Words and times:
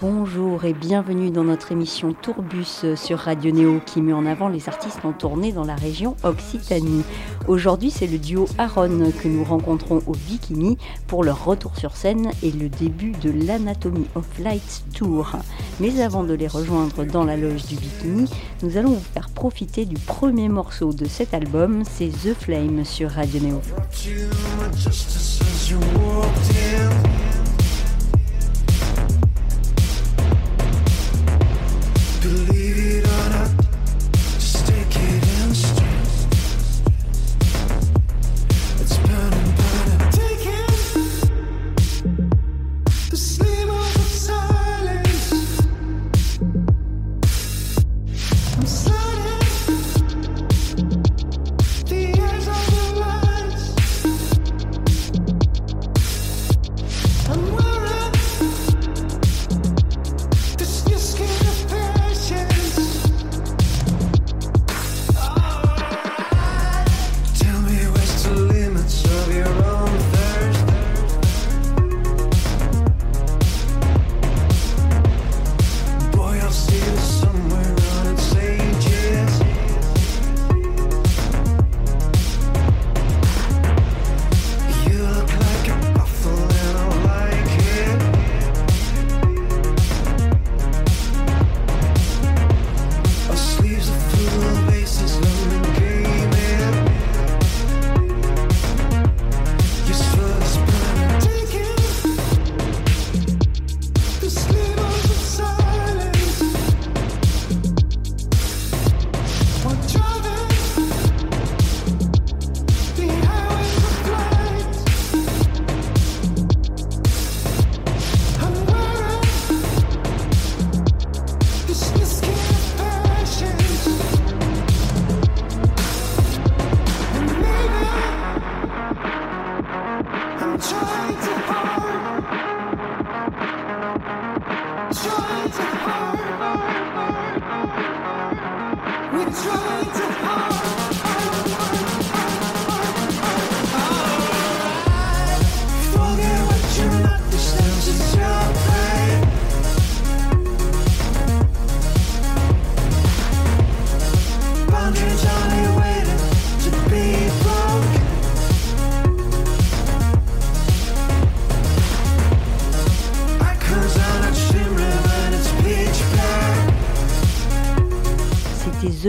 Bonjour 0.00 0.64
et 0.64 0.74
bienvenue 0.74 1.32
dans 1.32 1.42
notre 1.42 1.72
émission 1.72 2.12
Tourbus 2.12 2.94
sur 2.94 3.18
Radio 3.18 3.50
Néo 3.50 3.80
qui 3.84 4.00
met 4.00 4.12
en 4.12 4.26
avant 4.26 4.48
les 4.48 4.68
artistes 4.68 5.04
en 5.04 5.12
tournée 5.12 5.50
dans 5.50 5.64
la 5.64 5.74
région 5.74 6.14
Occitanie. 6.22 7.02
Aujourd'hui, 7.48 7.90
c'est 7.90 8.06
le 8.06 8.18
duo 8.18 8.46
Aaron 8.58 9.10
que 9.20 9.26
nous 9.26 9.42
rencontrons 9.42 10.00
au 10.06 10.12
Bikini 10.12 10.78
pour 11.08 11.24
leur 11.24 11.44
retour 11.44 11.76
sur 11.76 11.96
scène 11.96 12.30
et 12.44 12.52
le 12.52 12.68
début 12.68 13.10
de 13.10 13.32
l'Anatomy 13.44 14.06
of 14.14 14.24
Light 14.38 14.84
Tour. 14.94 15.32
Mais 15.80 16.00
avant 16.00 16.22
de 16.22 16.34
les 16.34 16.46
rejoindre 16.46 17.04
dans 17.04 17.24
la 17.24 17.36
loge 17.36 17.66
du 17.66 17.74
Bikini, 17.74 18.30
nous 18.62 18.76
allons 18.76 18.92
vous 18.92 19.04
faire 19.14 19.30
profiter 19.30 19.84
du 19.84 19.96
premier 19.96 20.48
morceau 20.48 20.92
de 20.92 21.06
cet 21.06 21.34
album, 21.34 21.82
c'est 21.90 22.10
The 22.10 22.34
Flame 22.34 22.84
sur 22.84 23.10
Radio 23.10 23.40
Néo. 23.40 23.60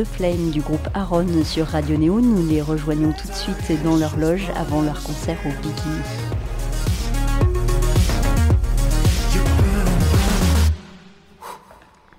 The 0.03 0.06
Flame 0.06 0.50
du 0.50 0.59
groupe 0.59 0.86
Aaron 0.94 1.46
sur 1.46 1.66
Radio 1.66 1.96
Néo. 1.96 2.19
Nous 2.19 2.46
les 2.46 2.62
rejoignons 2.62 3.14
tout 3.14 3.28
de 3.28 3.34
suite 3.34 3.84
dans 3.84 3.96
leur 3.96 4.18
loge 4.18 4.50
avant 4.58 4.81
leur 4.81 5.02
concert 5.02 5.38
au 5.46 5.50
Bikini. 5.62 6.02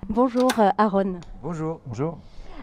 Bonjour 0.08 0.50
Aaron. 0.78 1.20
Bonjour. 1.42 1.80
Bonjour. 1.86 2.18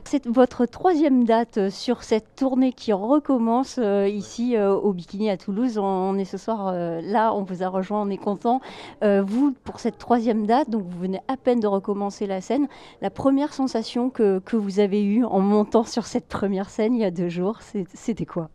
C'est 0.05 0.25
votre 0.27 0.65
troisième 0.65 1.23
date 1.23 1.69
sur 1.69 2.03
cette 2.03 2.35
tournée 2.35 2.73
qui 2.73 2.93
recommence 2.93 3.77
euh, 3.77 4.07
ici 4.07 4.55
euh, 4.55 4.73
au 4.73 4.93
Bikini 4.93 5.29
à 5.29 5.37
Toulouse. 5.37 5.77
On 5.77 6.17
est 6.17 6.25
ce 6.25 6.37
soir 6.37 6.67
euh, 6.67 7.01
là, 7.01 7.33
on 7.33 7.43
vous 7.43 7.63
a 7.63 7.67
rejoint, 7.67 8.01
on 8.01 8.09
est 8.09 8.17
content. 8.17 8.61
vous, 9.01 9.55
pour 9.63 9.79
cette 9.79 9.97
troisième 9.97 10.45
date, 10.45 10.69
donc 10.69 10.83
vous 10.83 10.99
venez 10.99 11.21
à 11.27 11.37
peine 11.37 11.59
de 11.59 11.67
recommencer 11.67 12.27
la 12.27 12.41
scène. 12.41 12.67
La 13.01 13.09
première 13.09 13.53
sensation 13.53 14.09
que, 14.09 14.39
que 14.39 14.55
vous 14.55 14.79
avez 14.79 15.03
eue 15.03 15.23
en 15.23 15.39
montant 15.39 15.83
sur 15.83 16.05
cette 16.05 16.27
première 16.27 16.69
scène 16.69 16.93
il 16.95 17.01
y 17.01 17.05
a 17.05 17.11
deux 17.11 17.29
jours, 17.29 17.59
c'était 17.93 18.25
quoi? 18.25 18.49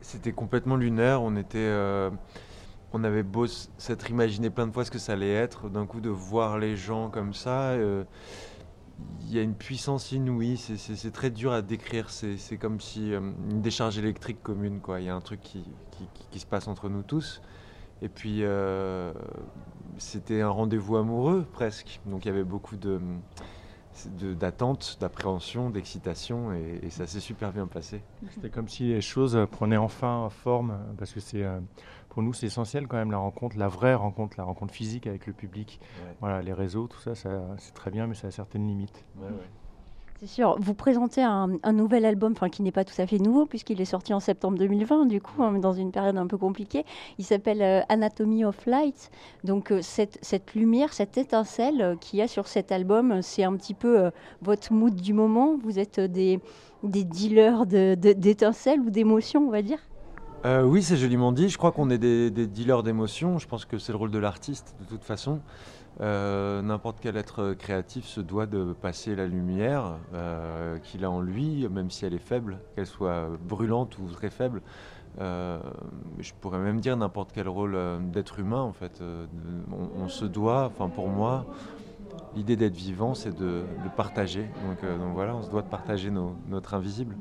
C'était 0.00 0.32
complètement 0.32 0.76
lunaire. 0.76 1.22
On 1.22 1.36
était 1.36 1.70
on 2.94 3.04
avait 3.04 3.22
beau 3.22 3.46
s'être 3.46 4.10
imaginé 4.10 4.50
plein 4.50 4.66
de 4.66 4.72
fois 4.72 4.84
ce 4.84 4.90
que 4.90 4.98
ça 4.98 5.12
allait 5.12 5.32
être, 5.32 5.70
d'un 5.70 5.86
coup 5.86 6.00
de 6.00 6.10
voir 6.10 6.58
les 6.58 6.76
gens 6.76 7.08
comme 7.08 7.32
ça, 7.32 7.74
y 9.34 9.38
a 9.38 9.42
une 9.42 9.54
puissance 9.54 10.12
inouïe, 10.12 10.56
c'est 10.56 11.12
très 11.12 11.30
dur 11.30 11.52
à 11.52 11.62
décrire, 11.62 12.10
c'est 12.10 12.56
comme 12.58 12.80
si 12.80 13.12
euh, 13.12 13.20
une 13.50 13.60
décharge 13.60 13.98
électrique 13.98 14.42
commune, 14.42 14.80
quoi. 14.80 15.00
Il 15.00 15.06
y 15.06 15.08
a 15.08 15.14
un 15.14 15.20
truc 15.20 15.40
qui, 15.40 15.64
qui, 16.30 16.38
se 16.38 16.46
passe 16.46 16.68
entre 16.68 16.88
nous 16.88 17.02
tous. 17.02 17.40
Et 18.00 18.08
puis, 18.08 18.38
euh, 18.42 19.12
c'était 19.98 20.40
un 20.40 20.48
rendez-vous 20.48 20.96
amoureux 20.96 21.46
presque. 21.52 22.00
Donc, 22.06 22.24
il 22.24 22.28
y 22.28 22.30
avait 22.30 22.44
beaucoup 22.44 22.76
de 22.76 23.00
d'attente, 24.40 24.96
d'appréhension, 25.00 25.68
d'excitation, 25.68 26.52
et, 26.54 26.88
ça 26.88 27.06
s'est 27.06 27.20
super 27.20 27.52
bien 27.52 27.66
passé. 27.66 28.02
C'était 28.30 28.48
comme 28.48 28.68
si 28.68 28.84
les 28.84 29.02
choses 29.02 29.38
prenaient 29.50 29.76
enfin 29.76 30.28
forme, 30.30 30.78
parce 30.96 31.12
que 31.12 31.20
c'est 31.20 31.44
euh, 31.44 31.60
pour 32.12 32.22
nous 32.22 32.34
c'est 32.34 32.44
essentiel 32.44 32.88
quand 32.88 32.98
même 32.98 33.10
la 33.10 33.16
rencontre, 33.16 33.56
la 33.56 33.68
vraie 33.68 33.94
rencontre, 33.94 34.34
la 34.36 34.44
rencontre 34.44 34.74
physique 34.74 35.06
avec 35.06 35.26
le 35.26 35.32
public. 35.32 35.80
Voilà, 36.20 36.42
les 36.42 36.52
réseaux, 36.52 36.86
tout 36.86 37.00
ça, 37.00 37.14
c'est 37.14 37.72
très 37.72 37.90
bien, 37.90 38.06
mais 38.06 38.14
ça 38.14 38.26
a 38.26 38.30
certaines 38.30 38.66
limites. 38.66 39.02
c'est 40.20 40.26
sûr. 40.26 40.58
Vous 40.60 40.74
présentez 40.74 41.22
un, 41.22 41.48
nouvel 41.72 42.04
album, 42.04 42.32
enfin 42.32 42.50
qui 42.50 42.62
n'est 42.62 42.70
pas 42.70 42.84
tout 42.84 43.00
à 43.00 43.06
fait 43.06 43.16
nouveau 43.16 43.46
puisqu'il 43.46 43.80
est 43.80 43.86
sorti 43.86 44.12
en 44.12 44.20
septembre 44.20 44.58
2020, 44.58 45.06
du 45.06 45.22
coup, 45.22 45.42
hein, 45.42 45.58
dans 45.58 45.72
une 45.72 45.90
période 45.90 46.18
un 46.18 46.26
peu 46.26 46.36
compliquée. 46.36 46.84
Il 47.16 47.24
s'appelle 47.24 47.62
euh, 47.62 47.80
Anatomy 47.88 48.44
of 48.44 48.66
Light. 48.66 49.10
Donc 49.42 49.72
euh, 49.72 49.80
cette, 49.80 50.18
cette, 50.20 50.54
lumière, 50.54 50.92
cette 50.92 51.16
étincelle 51.16 51.80
euh, 51.80 51.96
qu'il 51.96 52.18
y 52.18 52.22
a 52.22 52.28
sur 52.28 52.46
cet 52.46 52.72
album, 52.72 53.22
c'est 53.22 53.42
un 53.42 53.56
petit 53.56 53.74
peu 53.74 54.10
votre 54.42 54.70
mood 54.74 54.94
du 54.94 55.14
moment. 55.14 55.56
Vous 55.56 55.78
êtes 55.78 55.98
des, 55.98 56.40
des 56.82 57.04
dealers 57.04 57.64
d'étincelles 57.64 58.80
ou 58.80 58.90
d'émotions, 58.90 59.46
on 59.46 59.50
va 59.50 59.62
dire? 59.62 59.78
Euh, 60.44 60.64
oui, 60.64 60.82
c'est 60.82 60.96
joliment 60.96 61.30
dit. 61.30 61.48
Je 61.48 61.56
crois 61.56 61.70
qu'on 61.70 61.88
est 61.90 61.98
des, 61.98 62.30
dealers 62.30 62.82
d'émotions. 62.82 63.38
Je 63.38 63.46
pense 63.46 63.64
que 63.64 63.78
c'est 63.78 63.92
le 63.92 63.98
rôle 63.98 64.10
de 64.10 64.18
l'artiste, 64.18 64.74
de 64.80 64.84
toute 64.86 65.04
façon. 65.04 65.40
Euh, 66.00 66.62
n'importe 66.62 66.98
quel 67.00 67.16
être 67.16 67.52
créatif 67.52 68.06
se 68.06 68.20
doit 68.20 68.46
de 68.46 68.72
passer 68.72 69.14
la 69.14 69.26
lumière 69.26 69.98
euh, 70.14 70.78
qu'il 70.78 71.04
a 71.04 71.10
en 71.10 71.20
lui, 71.20 71.68
même 71.68 71.90
si 71.90 72.06
elle 72.06 72.14
est 72.14 72.18
faible, 72.18 72.58
qu'elle 72.74 72.86
soit 72.86 73.28
brûlante 73.46 73.98
ou 73.98 74.10
très 74.10 74.30
faible. 74.30 74.62
je 75.18 76.32
pourrais 76.40 76.58
même 76.58 76.80
dire 76.80 76.96
n'importe 76.96 77.30
quel 77.32 77.48
rôle 77.48 77.78
d'être 78.10 78.40
humain, 78.40 78.62
en 78.62 78.72
fait. 78.72 79.00
On, 79.96 80.08
se 80.08 80.24
doit, 80.24 80.64
enfin 80.74 80.88
pour 80.88 81.08
moi, 81.08 81.46
l'idée 82.34 82.56
d'être 82.56 82.74
vivant, 82.74 83.14
c'est 83.14 83.36
de, 83.36 83.62
partager. 83.96 84.50
Donc, 84.66 84.90
voilà, 85.14 85.36
on 85.36 85.42
se 85.42 85.50
doit 85.50 85.62
de 85.62 85.68
partager 85.68 86.10
notre 86.48 86.74
invisible. 86.74 87.14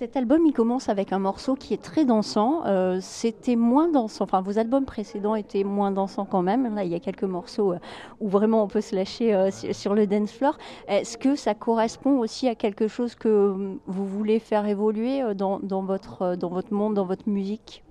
Cet 0.00 0.16
album, 0.16 0.46
il 0.46 0.54
commence 0.54 0.88
avec 0.88 1.12
un 1.12 1.18
morceau 1.18 1.56
qui 1.56 1.74
est 1.74 1.82
très 1.82 2.06
dansant. 2.06 2.62
Euh, 2.64 3.00
c'était 3.02 3.54
moins 3.54 3.86
dansant, 3.86 4.24
enfin 4.24 4.40
vos 4.40 4.58
albums 4.58 4.86
précédents 4.86 5.34
étaient 5.34 5.62
moins 5.62 5.90
dansants 5.90 6.24
quand 6.24 6.40
même. 6.40 6.74
Là, 6.74 6.84
il 6.84 6.90
y 6.90 6.94
a 6.94 7.00
quelques 7.00 7.24
morceaux 7.24 7.74
euh, 7.74 7.78
où 8.18 8.30
vraiment 8.30 8.62
on 8.62 8.66
peut 8.66 8.80
se 8.80 8.96
lâcher 8.96 9.34
euh, 9.34 9.50
sur 9.50 9.94
le 9.94 10.06
dance 10.06 10.32
floor. 10.32 10.56
Est-ce 10.88 11.18
que 11.18 11.36
ça 11.36 11.52
correspond 11.52 12.18
aussi 12.18 12.48
à 12.48 12.54
quelque 12.54 12.88
chose 12.88 13.14
que 13.14 13.76
vous 13.86 14.06
voulez 14.06 14.38
faire 14.38 14.66
évoluer 14.66 15.22
dans 15.34 15.58
votre, 15.82 16.34
dans 16.34 16.48
votre 16.48 16.72
monde, 16.72 16.94
dans 16.94 17.04
votre 17.04 17.28
musique? 17.28 17.84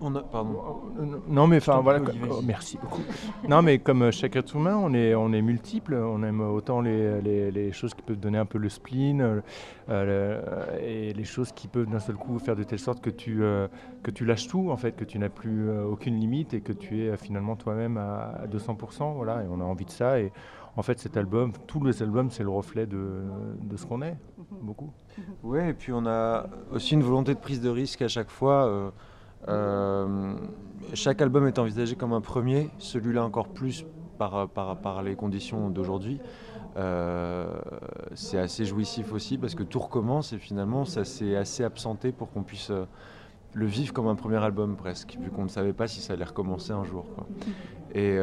On 0.00 0.14
a, 0.14 0.22
pardon. 0.22 0.80
Non, 1.28 1.46
mais 1.46 1.58
enfin 1.58 1.80
voilà. 1.80 2.00
Oh, 2.30 2.40
merci 2.44 2.78
beaucoup. 2.78 3.02
non, 3.48 3.62
mais 3.62 3.78
comme 3.78 4.02
euh, 4.02 4.10
chaque 4.10 4.36
être 4.36 4.56
humain, 4.56 4.76
on 4.76 4.92
est, 4.94 5.14
on 5.14 5.32
est 5.32 5.42
multiple. 5.42 5.94
On 5.94 6.22
aime 6.22 6.40
autant 6.40 6.80
les, 6.80 7.20
les, 7.50 7.72
choses 7.72 7.94
qui 7.94 8.02
peuvent 8.02 8.18
donner 8.18 8.38
un 8.38 8.46
peu 8.46 8.58
le 8.58 8.68
spleen 8.68 9.20
euh, 9.20 9.40
euh, 9.88 10.78
et 10.80 11.12
les 11.12 11.24
choses 11.24 11.52
qui 11.52 11.68
peuvent 11.68 11.88
d'un 11.88 11.98
seul 11.98 12.16
coup 12.16 12.38
faire 12.38 12.56
de 12.56 12.62
telle 12.62 12.78
sorte 12.78 13.00
que 13.00 13.10
tu, 13.10 13.42
que 14.02 14.10
tu 14.10 14.24
lâches 14.24 14.48
tout, 14.48 14.70
en 14.70 14.76
fait, 14.76 14.92
que 14.92 15.04
tu 15.04 15.18
n'as 15.18 15.28
plus 15.28 15.70
aucune 15.70 16.18
limite 16.18 16.54
et 16.54 16.60
que 16.60 16.72
tu 16.72 17.04
es 17.04 17.16
finalement 17.16 17.56
toi-même 17.56 17.96
à, 17.96 18.46
200%. 18.50 19.14
Voilà, 19.14 19.42
et 19.42 19.46
on 19.50 19.60
a 19.60 19.64
envie 19.64 19.84
de 19.84 19.90
ça. 19.90 20.20
Et 20.20 20.32
en 20.76 20.82
fait, 20.82 20.98
cet 20.98 21.16
album, 21.16 21.52
tous 21.66 21.82
les 21.84 22.02
albums, 22.02 22.30
c'est 22.30 22.42
le 22.42 22.50
reflet 22.50 22.86
de, 22.86 23.24
de 23.62 23.76
ce 23.76 23.86
qu'on 23.86 24.02
est, 24.02 24.16
beaucoup. 24.62 24.92
Oui, 25.42 25.60
et 25.60 25.74
puis 25.74 25.92
on 25.92 26.06
a 26.06 26.46
aussi 26.72 26.94
une 26.94 27.02
volonté 27.02 27.34
de 27.34 27.40
prise 27.40 27.60
de 27.60 27.68
risque 27.68 28.02
à 28.02 28.08
chaque 28.08 28.30
fois. 28.30 28.92
Euh, 29.46 30.34
chaque 30.94 31.20
album 31.22 31.46
est 31.46 31.58
envisagé 31.58 31.94
comme 31.94 32.12
un 32.12 32.20
premier, 32.20 32.70
celui-là 32.78 33.24
encore 33.24 33.48
plus 33.48 33.84
par, 34.18 34.48
par, 34.48 35.02
les 35.02 35.14
conditions 35.14 35.70
d'aujourd'hui. 35.70 36.20
Euh, 36.76 37.46
c'est 38.14 38.38
assez 38.38 38.64
jouissif 38.64 39.12
aussi 39.12 39.38
parce 39.38 39.54
que 39.54 39.62
tout 39.62 39.78
recommence 39.78 40.32
et 40.32 40.38
finalement 40.38 40.84
ça 40.84 41.04
s'est 41.04 41.34
assez 41.34 41.64
absenté 41.64 42.12
pour 42.12 42.30
qu'on 42.30 42.42
puisse 42.42 42.70
euh, 42.70 42.84
le 43.54 43.66
vivre 43.66 43.92
comme 43.92 44.06
un 44.06 44.14
premier 44.14 44.36
album 44.36 44.76
presque, 44.76 45.16
vu 45.20 45.30
qu'on 45.30 45.44
ne 45.44 45.48
savait 45.48 45.72
pas 45.72 45.88
si 45.88 46.00
ça 46.00 46.12
allait 46.12 46.24
recommencer 46.24 46.72
un 46.72 46.84
jour. 46.84 47.06
Et, 47.94 48.18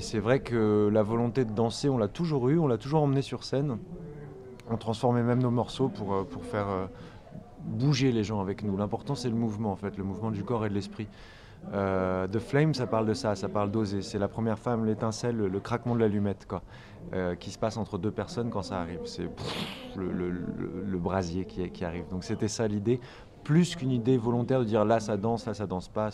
c'est 0.00 0.18
vrai 0.18 0.40
que 0.40 0.90
la 0.92 1.02
volonté 1.02 1.44
de 1.44 1.52
danser, 1.52 1.88
on 1.88 1.96
l'a 1.96 2.08
toujours 2.08 2.48
eu, 2.50 2.58
on 2.58 2.66
l'a 2.66 2.76
toujours 2.76 3.02
emmené 3.02 3.22
sur 3.22 3.42
scène. 3.42 3.78
On 4.70 4.76
transformait 4.76 5.22
même 5.22 5.42
nos 5.42 5.50
morceaux 5.50 5.88
pour, 5.88 6.26
pour 6.26 6.44
faire 6.44 6.66
bouger 7.68 8.12
les 8.12 8.24
gens 8.24 8.40
avec 8.40 8.62
nous. 8.62 8.76
L'important, 8.76 9.14
c'est 9.14 9.28
le 9.28 9.36
mouvement, 9.36 9.72
en 9.72 9.76
fait, 9.76 9.96
le 9.96 10.04
mouvement 10.04 10.30
du 10.30 10.42
corps 10.42 10.66
et 10.66 10.68
de 10.68 10.74
l'esprit. 10.74 11.08
Euh, 11.72 12.26
The 12.28 12.38
Flame, 12.38 12.74
ça 12.74 12.86
parle 12.86 13.06
de 13.06 13.14
ça, 13.14 13.34
ça 13.34 13.48
parle 13.48 13.70
d'oser. 13.70 14.02
C'est 14.02 14.18
la 14.18 14.28
première 14.28 14.58
femme, 14.58 14.86
l'étincelle, 14.86 15.36
le, 15.36 15.60
craquement 15.60 15.94
de 15.94 16.00
l'allumette, 16.00 16.46
quoi, 16.48 16.62
euh, 17.12 17.34
qui 17.34 17.50
se 17.50 17.58
passe 17.58 17.76
entre 17.76 17.98
deux 17.98 18.10
personnes 18.10 18.50
quand 18.50 18.62
ça 18.62 18.80
arrive. 18.80 19.00
C'est 19.04 19.28
le, 19.96 20.98
brasier 20.98 21.44
qui, 21.44 21.84
arrive. 21.84 22.08
Donc 22.10 22.24
c'était 22.24 22.48
ça 22.48 22.66
l'idée, 22.66 23.00
plus 23.44 23.76
qu'une 23.76 23.92
idée 23.92 24.16
volontaire 24.16 24.60
de 24.60 24.64
dire 24.64 24.84
là 24.84 25.00
ça 25.00 25.16
danse, 25.16 25.46
là 25.46 25.54
ça 25.54 25.66
danse 25.66 25.88
pas. 25.88 26.10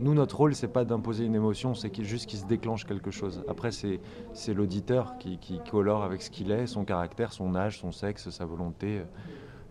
Nous, 0.00 0.14
notre 0.14 0.36
rôle, 0.36 0.54
c'est 0.54 0.68
pas 0.68 0.84
d'imposer 0.84 1.24
une 1.24 1.36
émotion, 1.36 1.74
c'est 1.74 2.02
juste 2.02 2.26
qu'il 2.26 2.38
se 2.38 2.46
déclenche 2.46 2.84
quelque 2.84 3.10
chose. 3.10 3.44
Après, 3.48 3.70
c'est 3.70 4.54
l'auditeur 4.54 5.18
qui, 5.18 5.38
qui 5.38 5.60
colore 5.70 6.02
avec 6.02 6.20
ce 6.22 6.30
qu'il 6.30 6.50
est, 6.50 6.66
son 6.66 6.84
caractère, 6.84 7.32
son 7.32 7.54
âge, 7.54 7.78
son 7.78 7.92
sexe, 7.92 8.28
sa 8.30 8.44
volonté 8.44 9.02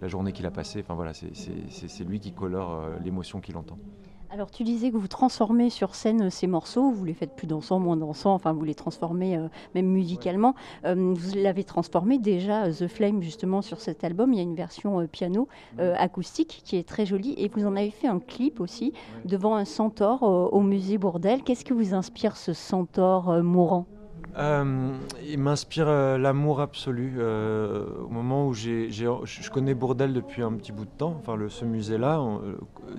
la 0.02 0.08
journée 0.08 0.32
qu'il 0.32 0.46
a 0.46 0.52
passée. 0.52 0.80
Enfin 0.82 0.96
voilà, 0.96 1.14
c'est 1.14 2.04
lui 2.04 2.20
qui 2.20 2.32
colore 2.32 2.74
euh, 2.74 2.96
l'émotion 3.04 3.40
qu'il 3.40 3.58
entend. 3.58 3.78
Alors 4.30 4.52
tu 4.52 4.66
disais 4.66 4.92
que 4.92 4.98
vous 4.98 5.08
transformez 5.08 5.70
sur 5.70 5.96
scène 5.96 6.24
euh, 6.24 6.30
ces 6.30 6.48
morceaux, 6.48 6.92
vous 6.92 7.06
les 7.06 7.14
faites 7.14 7.34
plus 7.34 7.48
dansants, 7.48 7.80
moins 7.80 7.96
dansants, 7.96 8.34
enfin 8.34 8.52
vous 8.52 8.66
les 8.66 8.76
transformez 8.76 9.38
euh, 9.38 9.48
même 9.74 9.88
musicalement. 9.88 10.54
vous 10.84 11.36
l'avez 11.36 11.64
transformé 11.64 12.20
déjà 12.20 12.70
The 12.70 12.88
Flame 12.88 13.22
justement 13.22 13.62
sur 13.62 13.80
cet 13.80 14.04
album, 14.04 14.34
il 14.34 14.38
y 14.38 14.40
a 14.40 14.44
une 14.44 14.56
version 14.56 15.08
piano 15.08 15.48
acoustique 15.78 16.62
qui 16.66 16.76
est 16.76 16.88
très 16.88 17.06
jolie 17.06 17.36
et 17.38 17.48
vous 17.48 17.66
en 17.66 17.76
avez 17.76 17.92
fait 17.92 18.08
un 18.08 18.20
clip 18.20 18.60
aussi 18.60 18.94
devant 19.26 19.56
un 19.56 19.66
centaure 19.66 20.24
au 20.24 20.62
musée 20.62 20.98
Bourdelle. 20.98 21.44
Qu'est-ce 21.44 21.64
que 21.64 21.74
vous 21.74 21.94
inspire 21.94 22.36
ce 22.36 22.54
centaure 22.54 23.44
mourant? 23.44 23.86
Euh, 24.38 24.92
il 25.28 25.40
m'inspire 25.40 25.88
euh, 25.88 26.18
l'amour 26.18 26.62
absolu. 26.62 27.16
Euh, 27.18 27.86
au 28.04 28.10
moment 28.10 28.48
où 28.48 28.54
j'ai, 28.54 28.92
je 28.92 29.50
connais 29.50 29.74
Bourdelle 29.74 30.14
depuis 30.14 30.44
un 30.44 30.54
petit 30.54 30.72
bout 30.72 30.86
de 30.86 30.92
temps, 30.98 31.20
enfin 31.20 31.38
ce 31.50 31.66
musée-là, 31.66 32.22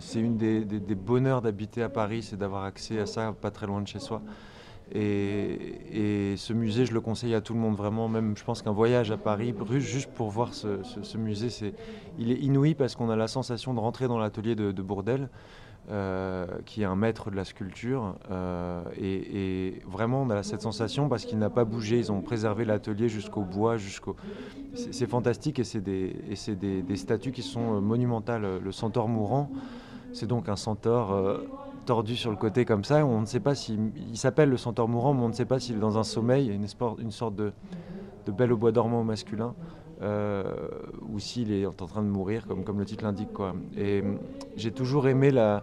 c'est 0.01 0.21
une 0.21 0.37
des, 0.37 0.95
bonheurs 0.95 1.41
d'habiter 1.41 1.83
à 1.83 1.89
Paris, 1.89 2.23
c'est 2.23 2.37
d'avoir 2.37 2.65
accès 2.65 2.99
à 2.99 3.07
ça 3.07 3.33
pas 3.41 3.51
très 3.51 3.67
loin 3.67 3.81
de 3.81 3.87
chez 3.87 4.01
soi. 4.01 4.21
Et, 4.93 6.35
ce 6.37 6.53
musée, 6.53 6.87
je 6.87 6.95
le 6.95 7.01
conseille 7.01 7.35
à 7.35 7.41
tout 7.41 7.53
le 7.53 7.61
monde 7.61 7.77
vraiment. 7.77 8.09
Même, 8.09 8.37
je 8.37 8.43
pense 8.43 8.63
qu'un 8.63 8.73
voyage 8.73 9.11
à 9.11 9.17
Paris, 9.17 9.55
juste 9.79 10.11
pour 10.13 10.31
voir 10.31 10.55
ce, 10.55 11.17
musée, 11.17 11.51
c'est, 11.51 11.75
il 12.19 12.33
est 12.33 12.39
inouï 12.39 12.75
parce 12.75 12.97
qu'on 12.97 13.11
a 13.11 13.17
la 13.17 13.29
sensation 13.29 13.75
de 13.75 13.81
rentrer 13.81 14.09
dans 14.09 14.19
l'atelier 14.19 14.55
de, 14.55 14.73
de 14.73 14.83
Bourdelle. 14.83 15.29
Euh, 15.91 16.45
qui 16.67 16.83
est 16.83 16.85
un 16.85 16.97
maître 16.97 17.31
de 17.31 17.37
la 17.37 17.47
sculpture. 17.47 18.17
Euh, 18.31 18.83
et, 19.01 19.81
vraiment, 19.89 20.21
on 20.21 20.29
a 20.29 20.43
cette 20.43 20.61
sensation 20.61 21.09
parce 21.09 21.25
qu'il 21.25 21.39
n'a 21.39 21.49
pas 21.49 21.65
bougé. 21.65 21.97
Ils 21.99 22.13
ont 22.13 22.21
préservé 22.21 22.67
l'atelier 22.67 23.09
jusqu'au 23.09 23.41
bois, 23.41 23.79
jusqu'au. 23.79 24.15
C'est 24.75 25.09
fantastique 25.09 25.59
et 25.59 25.65
c'est 25.65 25.81
des, 25.81 26.15
des, 26.47 26.83
des, 26.83 26.97
statues 26.97 27.33
qui 27.33 27.41
sont 27.41 27.77
euh, 27.77 27.81
monumentales. 27.81 28.59
Le 28.63 28.71
centaure 28.71 29.09
mourant, 29.09 29.51
c'est 30.13 30.27
donc 30.27 30.51
un 30.51 30.57
centaure 30.57 31.41
tordu 31.87 32.17
sur 32.17 32.31
le 32.31 32.37
côté 32.37 32.67
comme 32.67 32.85
ça. 32.85 33.07
On 33.07 33.23
ne 33.23 33.27
sait 33.27 33.41
pas 33.41 33.55
s'il 33.55 33.91
il 34.11 34.19
s'appelle 34.19 34.51
le 34.51 34.59
centaure 34.59 34.89
mourant, 34.89 35.15
mais 35.15 35.23
on 35.23 35.29
ne 35.29 35.33
sait 35.33 35.47
pas 35.47 35.59
s'il 35.59 35.77
est 35.77 35.81
dans 35.81 35.97
un 35.97 36.05
sommeil, 36.05 36.49
une, 36.49 37.11
sorte 37.11 37.35
de, 37.35 37.53
belle 38.27 38.53
au 38.53 38.59
bois 38.59 38.73
dormant 38.73 39.05
masculin. 39.05 39.55
Ou 40.01 41.19
s'il 41.19 41.53
est 41.53 41.67
en 41.67 41.73
train 41.73 42.03
de 42.03 42.09
mourir, 42.09 42.47
comme, 42.47 42.79
le 42.79 42.85
titre 42.85 43.05
l'indique. 43.05 43.29
Et 43.77 44.03
j'ai 44.57 44.71
toujours 44.71 45.09
aimé 45.09 45.31
la, 45.31 45.63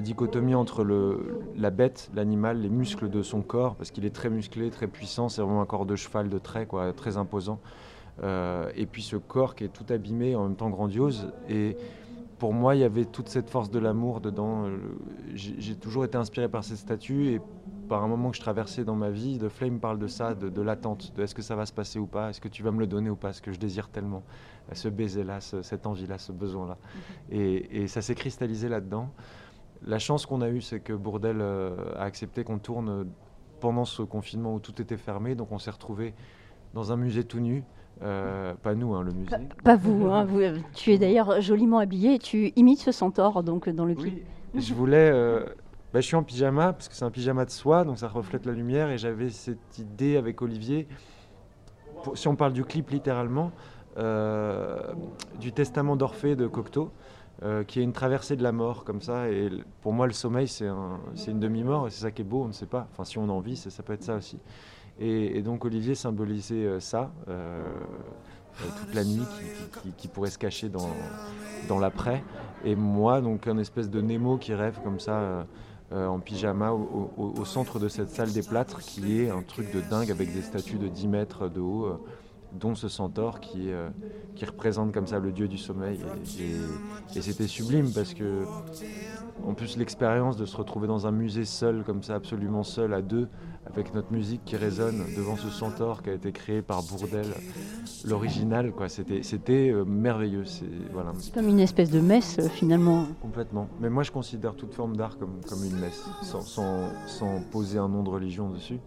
dichotomie 0.00 0.54
entre 0.54 0.84
la 1.56 1.70
bête, 1.70 2.10
l'animal, 2.14 2.60
les 2.60 2.68
muscles 2.68 3.08
de 3.08 3.22
son 3.22 3.42
corps, 3.42 3.74
parce 3.76 3.90
qu'il 3.90 4.04
est 4.04 4.14
très 4.14 4.30
musclé, 4.30 4.70
très 4.70 4.86
puissant, 4.86 5.28
c'est 5.28 5.42
vraiment 5.42 5.62
un 5.62 5.66
corps 5.66 5.86
de 5.86 5.96
cheval 5.96 6.28
de 6.28 6.38
trait, 6.38 6.68
très 6.96 7.16
imposant. 7.16 7.60
Euh, 8.22 8.70
et 8.74 8.86
puis 8.86 9.02
ce 9.02 9.16
corps 9.16 9.54
qui 9.54 9.64
est 9.64 9.68
tout 9.68 9.84
abîmé, 9.92 10.34
en 10.34 10.44
même 10.44 10.56
temps 10.56 10.70
grandiose. 10.70 11.32
Et 11.48 11.76
pour 12.38 12.52
moi, 12.52 12.74
il 12.74 12.80
y 12.80 12.84
avait 12.84 13.04
toute 13.04 13.28
cette 13.28 13.50
force 13.50 13.70
de 13.70 13.78
l'amour 13.78 14.20
dedans. 14.20 14.66
J'ai 15.34 15.74
toujours 15.74 16.04
été 16.04 16.16
inspiré 16.16 16.48
par 16.48 16.64
cette 16.64 16.78
statue 16.78 17.28
et 17.34 17.40
par 17.88 18.02
un 18.02 18.08
moment 18.08 18.30
que 18.30 18.36
je 18.36 18.40
traversais 18.40 18.84
dans 18.84 18.94
ma 18.94 19.10
vie, 19.10 19.38
The 19.38 19.48
Flame 19.48 19.80
parle 19.80 19.98
de 19.98 20.06
ça, 20.06 20.34
de, 20.34 20.62
l'attente, 20.62 21.12
de 21.16 21.22
est-ce 21.22 21.34
que 21.34 21.42
ça 21.42 21.56
va 21.56 21.66
se 21.66 21.72
passer 21.72 21.98
ou 21.98 22.06
pas, 22.06 22.30
est-ce 22.30 22.40
que 22.40 22.48
tu 22.48 22.62
vas 22.62 22.70
me 22.70 22.80
le 22.80 22.86
donner 22.86 23.10
ou 23.10 23.16
pas, 23.16 23.32
ce 23.32 23.40
que 23.40 23.52
je 23.52 23.58
désire 23.58 23.88
tellement, 23.88 24.22
ce 24.72 24.88
baiser-là, 24.88 25.40
cette 25.40 25.86
envie-là, 25.86 26.18
ce 26.18 26.32
besoin-là. 26.32 26.76
Mm-hmm. 26.76 27.34
Et, 27.34 27.82
et, 27.82 27.88
ça 27.88 28.02
s'est 28.02 28.14
cristallisé 28.14 28.68
là-dedans. 28.68 29.10
La 29.86 29.98
chance 29.98 30.26
qu'on 30.26 30.40
a 30.40 30.48
eue, 30.48 30.60
c'est 30.60 30.80
que 30.80 30.92
Bourdel 30.92 31.38
euh, 31.40 31.76
a 31.96 32.02
accepté 32.02 32.44
qu'on 32.44 32.58
tourne 32.58 33.06
pendant 33.60 33.84
ce 33.84 34.02
confinement 34.02 34.54
où 34.54 34.60
tout 34.60 34.80
était 34.80 34.96
fermé. 34.96 35.34
Donc 35.34 35.52
on 35.52 35.58
s'est 35.58 35.70
retrouvé 35.70 36.14
dans 36.74 36.92
un 36.92 36.96
musée 36.96 37.24
tout 37.24 37.40
nu. 37.40 37.62
Euh, 38.02 38.54
pas 38.54 38.74
nous, 38.74 38.94
hein, 38.94 39.02
le 39.02 39.12
musée. 39.12 39.36
Pas, 39.64 39.76
vous, 39.76 40.06
hein, 40.06 40.26
euh, 40.34 40.58
Tu 40.74 40.92
es 40.92 40.98
d'ailleurs 40.98 41.40
joliment 41.40 41.78
habillé 41.78 42.18
tu 42.18 42.52
imites 42.56 42.80
ce 42.80 42.92
centaure 42.92 43.42
donc, 43.42 43.68
dans 43.68 43.86
le 43.86 43.94
clip. 43.94 44.22
Oui, 44.54 44.60
je 44.60 44.74
voulais. 44.74 45.10
Bah, 45.96 46.02
je 46.02 46.08
suis 46.08 46.16
en 46.16 46.22
pyjama 46.22 46.74
parce 46.74 46.90
que 46.90 46.94
c'est 46.94 47.06
un 47.06 47.10
pyjama 47.10 47.46
de 47.46 47.50
soie, 47.50 47.84
donc 47.84 47.96
ça 47.96 48.08
reflète 48.08 48.44
la 48.44 48.52
lumière. 48.52 48.90
Et 48.90 48.98
j'avais 48.98 49.30
cette 49.30 49.78
idée 49.78 50.18
avec 50.18 50.42
Olivier, 50.42 50.88
si 52.12 52.28
on 52.28 52.36
parle 52.36 52.52
du 52.52 52.64
clip 52.64 52.90
littéralement, 52.90 53.50
du 53.96 55.52
testament 55.52 55.96
d'Orphée 55.96 56.36
de 56.36 56.48
Cocteau. 56.48 56.92
Euh, 57.42 57.64
qui 57.64 57.80
est 57.80 57.82
une 57.82 57.92
traversée 57.92 58.34
de 58.34 58.42
la 58.42 58.52
mort 58.52 58.84
comme 58.84 59.00
ça. 59.00 59.30
Et 59.30 59.50
pour 59.80 59.94
moi, 59.94 60.06
le 60.06 60.12
sommeil, 60.12 60.48
c'est 60.48 60.66
une 61.28 61.40
demi-mort 61.40 61.86
et 61.86 61.90
c'est 61.90 62.02
ça 62.02 62.10
qui 62.10 62.22
est 62.22 62.24
beau, 62.26 62.42
on 62.42 62.48
ne 62.48 62.52
sait 62.52 62.66
pas. 62.66 62.88
Enfin, 62.92 63.04
si 63.04 63.16
on 63.16 63.28
en 63.30 63.40
vit, 63.40 63.56
ça 63.56 63.82
peut 63.82 63.94
être 63.94 64.02
ça 64.02 64.16
aussi. 64.16 64.38
Et, 64.98 65.42
donc 65.42 65.64
Olivier 65.64 65.94
symbolisait 65.94 66.64
euh, 66.64 66.80
ça, 66.80 67.10
euh, 67.28 67.62
toute 68.80 68.94
la 68.94 69.04
nuit 69.04 69.26
qui, 69.98 70.08
pourrait 70.08 70.30
se 70.30 70.38
cacher 70.38 70.68
dans, 70.70 70.88
dans 71.68 71.78
l'après. 71.78 72.22
Et 72.64 72.74
moi, 72.74 73.20
donc 73.20 73.46
un 73.46 73.58
espèce 73.58 73.90
de 73.90 74.00
Nemo 74.00 74.36
qui 74.36 74.52
rêve 74.52 74.78
comme 74.82 75.00
ça. 75.00 75.46
En 75.92 76.18
pyjama 76.18 76.72
au, 76.72 77.10
au, 77.16 77.44
centre 77.44 77.78
de 77.78 77.88
cette 77.88 78.10
salle 78.10 78.32
des 78.32 78.42
plâtres 78.42 78.80
qui 78.80 79.20
est 79.20 79.30
un 79.30 79.42
truc 79.42 79.72
de 79.72 79.80
dingue 79.80 80.10
avec 80.10 80.34
des 80.34 80.42
statues 80.42 80.78
de 80.78 80.88
10 80.88 81.08
mètres 81.08 81.48
de 81.48 81.60
haut 81.60 82.00
dont 82.52 82.74
ce 82.74 82.88
centaure 82.88 83.40
qui, 83.40 83.70
euh, 83.70 83.88
qui 84.34 84.44
représente 84.44 84.92
comme 84.92 85.06
ça 85.06 85.18
le 85.18 85.32
dieu 85.32 85.48
du 85.48 85.58
sommeil. 85.58 86.00
Et, 87.14 87.20
c'était 87.20 87.46
sublime 87.46 87.90
parce 87.92 88.14
que, 88.14 88.44
en 89.44 89.54
plus, 89.54 89.76
l'expérience 89.76 90.36
de 90.36 90.46
se 90.46 90.56
retrouver 90.56 90.86
dans 90.86 91.06
un 91.06 91.10
musée 91.10 91.44
seul, 91.44 91.82
comme 91.84 92.02
ça, 92.02 92.14
absolument 92.14 92.62
seul, 92.62 92.94
à 92.94 93.02
deux, 93.02 93.28
avec 93.66 93.94
notre 93.94 94.12
musique 94.12 94.42
qui 94.44 94.56
résonne 94.56 95.02
devant 95.16 95.36
ce 95.36 95.48
centaure 95.48 96.02
qui 96.02 96.10
a 96.10 96.12
été 96.12 96.32
créé 96.32 96.62
par 96.62 96.82
Bourdel, 96.82 97.26
l'original, 98.04 98.70
quoi. 98.70 98.88
C'était, 98.88 99.22
c'était 99.22 99.70
euh, 99.70 99.84
merveilleux. 99.84 100.44
C'est, 100.44 100.64
voilà. 100.92 101.12
comme 101.34 101.48
une 101.48 101.60
espèce 101.60 101.90
de 101.90 102.00
messe, 102.00 102.38
euh, 102.38 102.48
finalement. 102.48 103.06
Complètement. 103.20 103.68
Mais 103.80 103.90
moi, 103.90 104.02
je 104.02 104.12
considère 104.12 104.54
toute 104.54 104.72
forme 104.72 104.96
d'art 104.96 105.18
comme, 105.18 105.40
comme 105.48 105.64
une 105.64 105.78
messe, 105.80 106.04
sans, 106.22 106.42
sans, 106.42 106.90
sans 107.06 107.40
poser 107.50 107.78
un 107.78 107.88
nom 107.88 108.02
de 108.02 108.10
religion 108.10 108.50
dessus. 108.50 108.78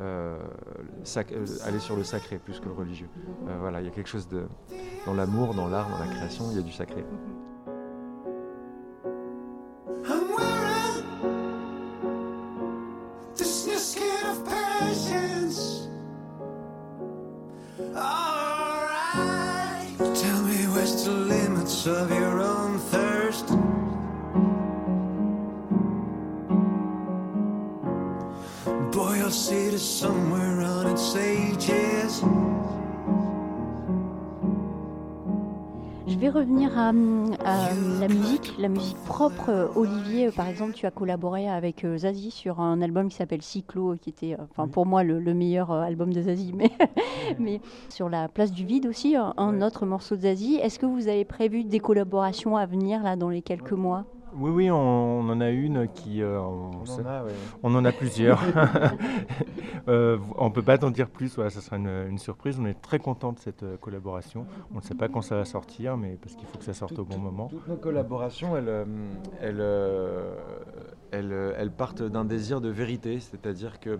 Aller 0.00 1.78
sur 1.78 1.96
le 1.96 2.04
sacré 2.04 2.38
plus 2.38 2.60
que 2.60 2.66
le 2.66 2.74
religieux. 2.74 3.08
voilà, 3.60 3.80
il 3.80 3.84
y 3.84 3.88
a 3.88 3.92
quelque 3.92 4.08
chose 4.08 4.28
de 4.28 4.46
dans 5.06 5.14
l'amour, 5.14 5.54
dans 5.54 5.68
l'art, 5.68 5.88
dans 5.90 5.98
la 5.98 6.06
création, 6.06 6.50
il 6.50 6.56
y 6.56 6.60
a 6.60 6.62
du 6.62 6.72
sacré. 6.72 7.04
Je 36.06 36.18
vais 36.18 36.30
revenir 36.30 36.78
à, 36.78 36.92
la 36.92 38.08
musique, 38.08 38.54
la 38.58 38.68
musique 38.68 38.96
propre. 39.04 39.70
Olivier, 39.74 40.30
par 40.30 40.48
exemple, 40.48 40.72
tu 40.72 40.86
as 40.86 40.90
collaboré 40.90 41.48
avec 41.48 41.84
euh, 41.84 41.98
Zazie 41.98 42.30
sur 42.30 42.60
un 42.60 42.80
album 42.80 43.08
qui 43.08 43.16
s'appelle 43.16 43.42
Cyclo, 43.42 43.96
qui 44.00 44.10
était, 44.10 44.34
euh, 44.34 44.44
enfin, 44.50 44.68
pour 44.68 44.86
moi, 44.86 45.02
le, 45.02 45.20
meilleur 45.34 45.70
euh, 45.70 45.82
album 45.82 46.12
de 46.12 46.22
Zazie. 46.22 46.52
Mais, 46.54 46.70
mais 47.38 47.60
sur 47.90 48.08
la 48.08 48.28
place 48.28 48.52
du 48.52 48.64
vide 48.64 48.86
aussi, 48.86 49.16
un 49.16 49.60
autre 49.60 49.84
morceau 49.84 50.16
de 50.16 50.22
Zazie. 50.22 50.56
Est-ce 50.56 50.78
que 50.78 50.86
vous 50.86 51.08
avez 51.08 51.24
prévu 51.24 51.64
des 51.64 51.80
collaborations 51.80 52.56
à 52.56 52.64
venir 52.64 53.02
là 53.02 53.16
dans 53.16 53.28
les 53.28 53.42
quelques 53.42 53.72
mois? 53.72 54.04
Oui, 54.36 54.50
oui, 54.50 54.70
on, 54.70 55.20
en 55.20 55.40
a 55.40 55.50
une 55.50 55.88
qui. 55.88 56.22
Euh, 56.22 56.40
on, 56.40 57.74
en 57.74 57.84
a, 57.84 57.92
plusieurs. 57.92 58.42
euh, 59.88 60.18
on 60.36 60.48
ne 60.48 60.52
peut 60.52 60.62
pas 60.62 60.78
t'en 60.78 60.90
dire 60.90 61.08
plus, 61.08 61.28
ça 61.28 61.50
sera 61.50 61.76
une, 61.76 62.18
surprise. 62.18 62.58
On 62.60 62.66
est 62.66 62.80
très 62.80 62.98
content 62.98 63.32
de 63.32 63.38
cette 63.38 63.62
euh, 63.62 63.76
collaboration. 63.76 64.46
On 64.72 64.76
ne 64.76 64.82
sait 64.82 64.94
pas 64.94 65.08
quand 65.08 65.22
ça 65.22 65.36
va 65.36 65.44
sortir, 65.44 65.96
mais 65.96 66.18
parce 66.20 66.34
qu'il 66.34 66.46
faut 66.46 66.58
que 66.58 66.64
ça 66.64 66.74
sorte 66.74 66.98
au 66.98 67.04
bon 67.04 67.18
moment. 67.18 67.48
Toutes 67.48 67.68
nos 67.68 67.76
collaborations, 67.76 68.56
elles, 68.56 68.86
elles, 69.40 69.62
elles 71.12 71.70
partent 71.70 72.02
d'un 72.02 72.24
désir 72.24 72.60
de 72.60 72.68
vérité, 72.68 73.20
c'est-à-dire 73.20 73.80
que 73.80 73.98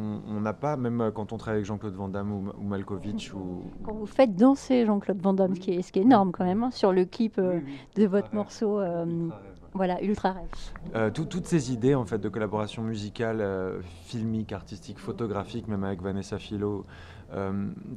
on 0.00 0.40
n'a 0.40 0.52
pas, 0.52 0.76
même 0.76 1.10
quand 1.14 1.32
on 1.32 1.36
travaille 1.36 1.58
avec 1.58 1.66
Jean-Claude 1.66 1.94
Van 1.94 2.08
Damme 2.08 2.32
ou, 2.32 2.62
Malkovich. 2.62 3.32
Ou... 3.34 3.62
Quand 3.84 3.94
vous 3.94 4.06
faites 4.06 4.34
danser 4.36 4.86
Jean-Claude 4.86 5.20
Van 5.20 5.32
Damme, 5.32 5.54
ce, 5.54 5.60
qui 5.60 5.72
est, 5.72 5.82
ce 5.82 5.92
qui 5.92 5.98
est 5.98 6.02
énorme 6.02 6.32
quand 6.32 6.44
même, 6.44 6.62
hein, 6.62 6.70
sur 6.70 6.92
le 6.92 7.04
clip 7.04 7.38
euh, 7.38 7.60
de 7.96 8.06
votre 8.06 8.34
morceau. 8.34 8.80
Euh, 8.80 9.28
voilà, 9.72 10.02
Ultra 10.02 10.32
Rêve. 10.32 10.48
Euh, 10.96 11.10
toutes 11.10 11.46
ces 11.46 11.72
idées 11.72 11.94
en 11.94 12.04
fait 12.04 12.18
de 12.18 12.28
collaboration 12.28 12.82
musicale, 12.82 13.44
filmique, 14.04 14.52
artistique, 14.52 14.98
photographique, 14.98 15.68
même 15.68 15.84
avec 15.84 16.02
Vanessa 16.02 16.38
Philo, 16.38 16.84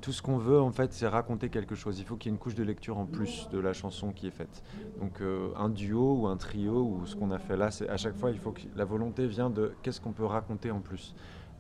tout 0.02 0.12
ce 0.12 0.22
qu'on 0.22 0.38
veut 0.38 0.62
en 0.62 0.70
fait, 0.70 0.94
c'est 0.94 1.08
raconter 1.08 1.50
quelque 1.50 1.74
chose. 1.74 1.98
Il 1.98 2.06
faut 2.06 2.16
qu'il 2.16 2.30
y 2.30 2.32
ait 2.32 2.36
une 2.36 2.40
couche 2.40 2.54
de 2.54 2.64
lecture 2.64 3.00
en 3.00 3.06
plus 3.06 3.50
de 3.52 3.58
la 3.58 3.74
chanson 3.74 4.12
qui 4.12 4.28
est 4.28 4.32
faite. 4.32 4.62
Donc 5.02 5.20
un 5.58 5.70
duo 5.70 6.20
ou 6.22 6.28
un 6.28 6.38
trio 6.38 6.76
ou 6.76 7.08
ce 7.08 7.16
qu'on 7.16 7.32
a 7.32 7.40
fait 7.40 7.58
là, 7.58 7.72
c'est 7.72 7.90
à 7.90 7.98
chaque 7.98 8.18
fois 8.18 8.30
il 8.30 8.38
faut 8.38 8.52
que 8.52 8.62
la 8.76 8.86
volonté 8.86 9.26
vient 9.26 9.50
de 9.50 9.74
qu'est-ce 9.82 10.00
qu'on 10.00 10.12
peut 10.12 10.26
raconter 10.26 10.70
en 10.70 10.80
plus. 10.80 11.16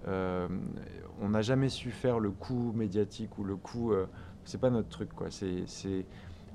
Euh, 0.07 0.47
on 1.21 1.29
n'a 1.29 1.41
jamais 1.41 1.69
su 1.69 1.91
faire 1.91 2.19
le 2.19 2.31
coup 2.31 2.73
médiatique 2.75 3.37
ou 3.37 3.43
le 3.43 3.55
coup. 3.55 3.93
Euh, 3.93 4.05
c'est 4.45 4.59
pas 4.59 4.69
notre 4.69 4.89
truc, 4.89 5.13
quoi. 5.13 5.27
C'est 5.29 6.05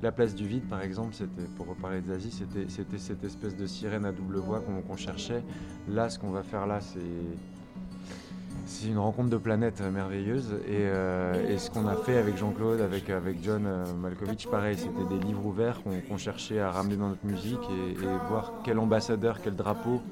la 0.03 0.13
place 0.13 0.35
du 0.35 0.47
vide, 0.47 0.69
par 0.69 0.83
exemple, 0.83 1.15
pour 1.57 1.67
reparler 1.67 2.01
de 2.01 2.09
Zazie, 2.09 2.31
c'était 2.31 2.99
cette 2.99 3.25
espèce 3.25 3.57
de 3.57 3.67
sirène 3.67 4.05
à 4.05 4.13
double 4.13 4.37
voix 4.37 4.61
qu'on 4.61 4.97
cherchait. 4.97 5.43
Là, 5.89 6.09
ce 6.09 6.19
qu'on 6.19 6.31
va 6.31 6.43
faire 6.43 6.67
là, 6.67 6.81
c'est 6.81 8.87
une 8.87 8.99
rencontre 8.99 9.31
de 9.31 9.39
planètes 9.39 9.81
merveilleuse. 9.81 10.53
Et, 10.69 10.83
euh, 10.83 11.59
ce 11.59 11.71
qu'on 11.71 11.89
a 11.89 11.97
fait 11.97 12.19
avec 12.19 12.37
Jean-Claude, 12.37 12.81
avec 12.81 13.11
John 13.43 13.67
Malkovich, 14.01 14.47
pareil, 14.49 14.77
c'était 14.77 15.07
des 15.09 15.19
livres 15.19 15.47
ouverts 15.47 15.81
qu'on 15.83 16.19
cherchait 16.19 16.61
à 16.61 16.71
ramener 16.71 16.97
dans 16.97 17.09
notre 17.09 17.27
musique 17.27 17.59
et, 17.71 17.95
voir 18.29 18.53
quel 18.65 18.79
ambassadeur, 18.79 19.41
quel 19.43 19.57
drapeau 19.57 20.03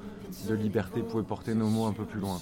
de 0.49 0.55
liberté 0.55 1.01
pouvait 1.01 1.23
porter 1.23 1.53
nos 1.53 1.67
mots 1.67 1.85
un 1.85 1.93
peu 1.93 2.03
plus 2.03 2.19
loin. 2.19 2.37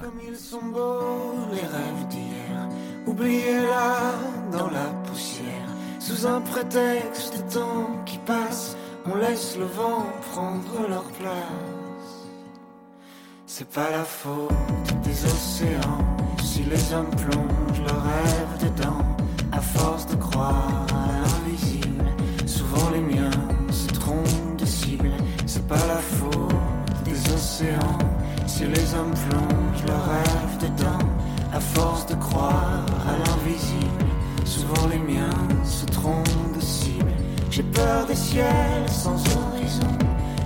Comme 0.00 0.20
ils 0.26 0.36
sont 0.36 0.64
beaux, 0.72 1.34
les 1.52 1.60
rêves 1.60 2.08
d'hier, 2.08 2.68
oubliés 3.06 3.60
là 3.60 4.14
dans 4.50 4.70
la 4.70 4.86
poussière. 5.06 5.68
Sous 5.98 6.26
un 6.26 6.40
prétexte 6.40 7.36
de 7.36 7.52
temps 7.52 7.90
qui 8.06 8.18
passe, 8.18 8.76
on 9.04 9.16
laisse 9.16 9.56
le 9.58 9.66
vent 9.66 10.06
prendre 10.32 10.88
leur 10.88 11.04
place. 11.04 12.26
C'est 13.46 13.68
pas 13.68 13.90
la 13.90 14.02
faute 14.04 14.50
des 15.04 15.24
océans 15.26 16.16
si 16.42 16.62
les 16.62 16.94
hommes 16.94 17.10
plongent 17.10 17.82
leurs 17.86 18.02
rêves 18.02 18.70
dedans. 18.70 19.04
À 19.52 19.60
force 19.60 20.06
de 20.06 20.16
croire 20.16 20.86
à 20.90 21.06
l'invisible, 21.44 22.06
souvent 22.46 22.90
les 22.90 23.00
miens 23.00 23.30
se 23.70 23.88
trompent 23.88 24.56
de 24.56 24.64
cible. 24.64 25.12
C'est 25.46 25.68
pas 25.68 25.86
la 25.86 25.98
faute 25.98 26.54
des 27.04 27.32
océans 27.34 27.98
les 28.66 28.94
hommes 28.94 29.14
plongent 29.28 29.84
leurs 29.86 30.04
rêves 30.04 30.58
dedans, 30.60 31.06
à 31.52 31.60
force 31.60 32.06
de 32.06 32.14
croire 32.14 32.84
à 33.08 33.12
l'invisible, 33.18 34.04
souvent 34.44 34.86
les 34.88 34.98
miens 34.98 35.48
se 35.64 35.84
trompent 35.86 36.54
de 36.54 36.60
cible. 36.60 37.12
J'ai 37.50 37.62
peur 37.62 38.06
des 38.06 38.14
ciels 38.14 38.88
sans 38.88 39.16
horizon, 39.36 39.98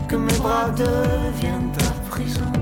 que 0.09 0.17
mes 0.17 0.33
bras 0.35 0.71
deviennent 0.71 1.73
ta 1.79 1.91
prison. 2.11 2.53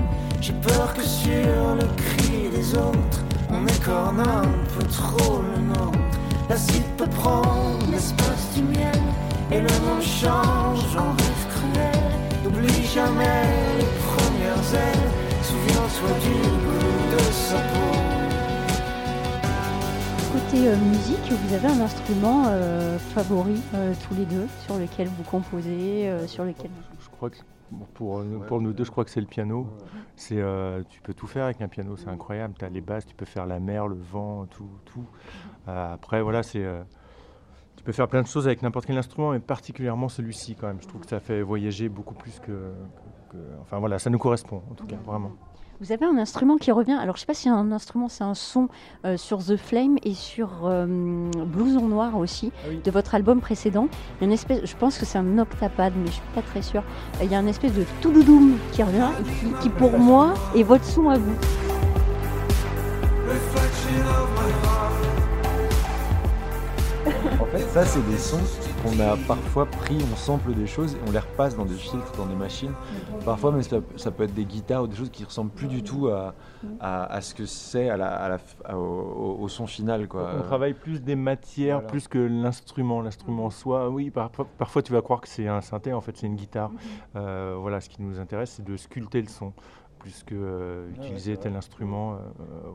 J'ai 0.41 0.53
peur 0.53 0.93
que 0.93 1.03
sur 1.03 1.75
le 1.79 1.87
cri 1.95 2.49
des 2.55 2.75
autres, 2.75 3.21
on 3.49 3.65
écorne 3.67 4.19
un 4.19 4.47
peu 4.77 4.85
trop 4.85 5.41
le 5.41 5.61
nôtre. 5.61 5.99
L'acide 6.49 6.83
peut 6.97 7.09
prendre 7.09 7.79
l'espace 7.91 8.53
du 8.55 8.63
miel, 8.63 9.01
et 9.51 9.61
le 9.61 9.73
monde 9.85 10.01
change 10.01 10.95
en 10.97 11.11
rêve 11.11 11.45
cruel. 11.55 12.03
N'oublie 12.43 12.85
jamais 12.93 13.43
les 13.79 13.85
premières 14.05 14.73
ailes 14.73 15.24
Côté 20.31 20.67
euh, 20.67 20.75
musique, 20.75 21.31
vous 21.31 21.53
avez 21.53 21.67
un 21.67 21.81
instrument 21.81 22.45
euh, 22.47 22.97
favori 22.97 23.61
euh, 23.75 23.93
tous 24.07 24.15
les 24.15 24.25
deux 24.25 24.47
sur 24.65 24.77
lequel 24.79 25.07
vous 25.07 25.21
composez, 25.21 26.11
sur 26.25 26.45
lequel 26.45 26.71
je 26.99 27.09
crois 27.09 27.29
que 27.29 27.37
pour, 27.93 28.23
pour 28.47 28.59
nous 28.59 28.73
deux, 28.73 28.85
je 28.85 28.89
crois 28.89 29.05
que 29.05 29.11
c'est 29.11 29.21
le 29.21 29.27
piano. 29.27 29.67
C'est, 30.15 30.41
tu 30.89 31.01
peux 31.01 31.13
tout 31.13 31.27
faire 31.27 31.45
avec 31.45 31.61
un 31.61 31.67
piano, 31.67 31.95
c'est 31.95 32.09
incroyable. 32.09 32.55
Tu 32.57 32.65
as 32.65 32.69
les 32.69 32.81
basses, 32.81 33.05
tu 33.05 33.13
peux 33.13 33.25
faire 33.25 33.45
la 33.45 33.59
mer, 33.59 33.87
le 33.87 33.97
vent, 33.97 34.47
tout. 34.47 34.69
tout. 34.85 35.05
après, 35.67 36.23
voilà, 36.23 36.41
c'est 36.41 36.65
tu 37.75 37.83
peux 37.83 37.91
faire 37.91 38.07
plein 38.07 38.23
de 38.23 38.27
choses 38.27 38.47
avec 38.47 38.63
n'importe 38.63 38.87
quel 38.87 38.97
instrument, 38.97 39.31
mais 39.31 39.39
particulièrement 39.39 40.09
celui-ci 40.09 40.55
quand 40.55 40.67
même. 40.67 40.81
Je 40.81 40.87
trouve 40.87 41.01
que 41.01 41.09
ça 41.09 41.19
fait 41.19 41.41
voyager 41.41 41.89
beaucoup 41.89 42.15
plus 42.15 42.39
que, 42.39 42.45
que, 42.47 43.04
Enfin 43.61 43.79
voilà, 43.79 43.99
ça 43.99 44.09
nous 44.09 44.19
correspond 44.19 44.61
en 44.69 44.73
tout 44.73 44.85
cas, 44.85 44.97
vraiment. 45.05 45.31
Vous 45.81 45.91
avez 45.91 46.05
un 46.05 46.17
instrument 46.17 46.55
qui 46.55 46.71
revient. 46.71 46.93
Alors, 46.93 47.17
je 47.17 47.19
ne 47.19 47.21
sais 47.21 47.25
pas 47.25 47.33
si 47.33 47.49
un 47.49 47.71
instrument, 47.73 48.07
c'est 48.07 48.23
un 48.23 48.33
son 48.33 48.69
euh, 49.03 49.17
sur 49.17 49.39
The 49.39 49.57
Flame 49.57 49.97
et 50.03 50.13
sur 50.13 50.49
euh, 50.63 50.85
Blouson 50.85 51.87
Noir 51.87 52.15
aussi, 52.17 52.53
ah 52.63 52.69
de 52.81 52.91
votre 52.91 53.13
album 53.13 53.41
précédent. 53.41 53.89
Il 53.91 54.21
y 54.21 54.23
a 54.23 54.27
une 54.27 54.33
espèce, 54.33 54.63
je 54.63 54.75
pense 54.77 54.97
que 54.97 55.05
c'est 55.05 55.17
un 55.17 55.37
octapad, 55.37 55.91
mais 55.97 56.05
je 56.05 56.11
ne 56.11 56.13
suis 56.13 56.33
pas 56.33 56.41
très 56.41 56.61
sûre. 56.61 56.83
Il 57.21 57.29
y 57.29 57.35
a 57.35 57.39
une 57.39 57.49
espèce 57.49 57.73
de 57.73 57.83
touloudoum 57.99 58.57
qui 58.71 58.83
revient, 58.83 59.09
qui, 59.41 59.63
qui 59.63 59.69
pour 59.69 59.97
moi 59.99 60.33
est 60.55 60.63
votre 60.63 60.85
son 60.85 61.09
à 61.09 61.17
vous. 61.17 61.35
En 67.39 67.45
fait, 67.45 67.59
ça, 67.59 67.85
c'est 67.85 68.05
des 68.09 68.17
sons 68.17 68.39
qu'on 68.81 68.99
a 68.99 69.17
parfois 69.27 69.65
pris, 69.65 69.97
on 70.11 70.15
sample 70.15 70.53
des 70.53 70.67
choses 70.67 70.93
et 70.93 70.97
on 71.07 71.11
les 71.11 71.19
repasse 71.19 71.57
dans 71.57 71.65
des 71.65 71.75
filtres, 71.75 72.13
dans 72.17 72.25
des 72.25 72.35
machines. 72.35 72.71
Parfois, 73.25 73.51
mais 73.51 73.63
ça, 73.63 74.11
peut 74.11 74.23
être 74.23 74.33
des 74.33 74.45
guitares 74.45 74.83
ou 74.83 74.87
des 74.87 74.95
choses 74.95 75.09
qui 75.09 75.25
ressemblent 75.25 75.51
plus 75.51 75.67
du 75.67 75.83
tout 75.83 76.09
à, 76.09 77.21
ce 77.21 77.33
que 77.33 77.45
c'est 77.45 77.89
à 77.89 77.97
la, 77.97 78.37
au, 78.73 79.47
son 79.49 79.67
final. 79.67 80.07
Quoi. 80.07 80.31
On 80.39 80.43
travaille 80.43 80.73
plus 80.73 81.01
des 81.01 81.15
matières, 81.15 81.85
plus 81.85 82.07
que 82.07 82.19
l'instrument. 82.19 83.01
L'instrument 83.01 83.49
soit, 83.49 83.89
oui, 83.89 84.11
parfois 84.11 84.81
tu 84.81 84.93
vas 84.93 85.01
croire 85.01 85.19
que 85.19 85.27
c'est 85.27 85.47
un 85.47 85.61
synthé, 85.61 85.91
en 85.93 86.01
fait 86.01 86.15
c'est 86.15 86.27
une 86.27 86.35
guitare. 86.35 86.71
Euh, 87.15 87.55
voilà, 87.59 87.81
ce 87.81 87.89
qui 87.89 88.01
nous 88.01 88.19
intéresse, 88.19 88.53
c'est 88.57 88.65
de 88.65 88.77
sculpter 88.77 89.21
le 89.21 89.27
son 89.27 89.53
plus 90.05 90.23
que 90.23 90.35
euh, 90.35 90.87
utiliser 90.91 91.35
tel 91.35 91.55
instrument. 91.55 92.13
Euh, 92.13 92.17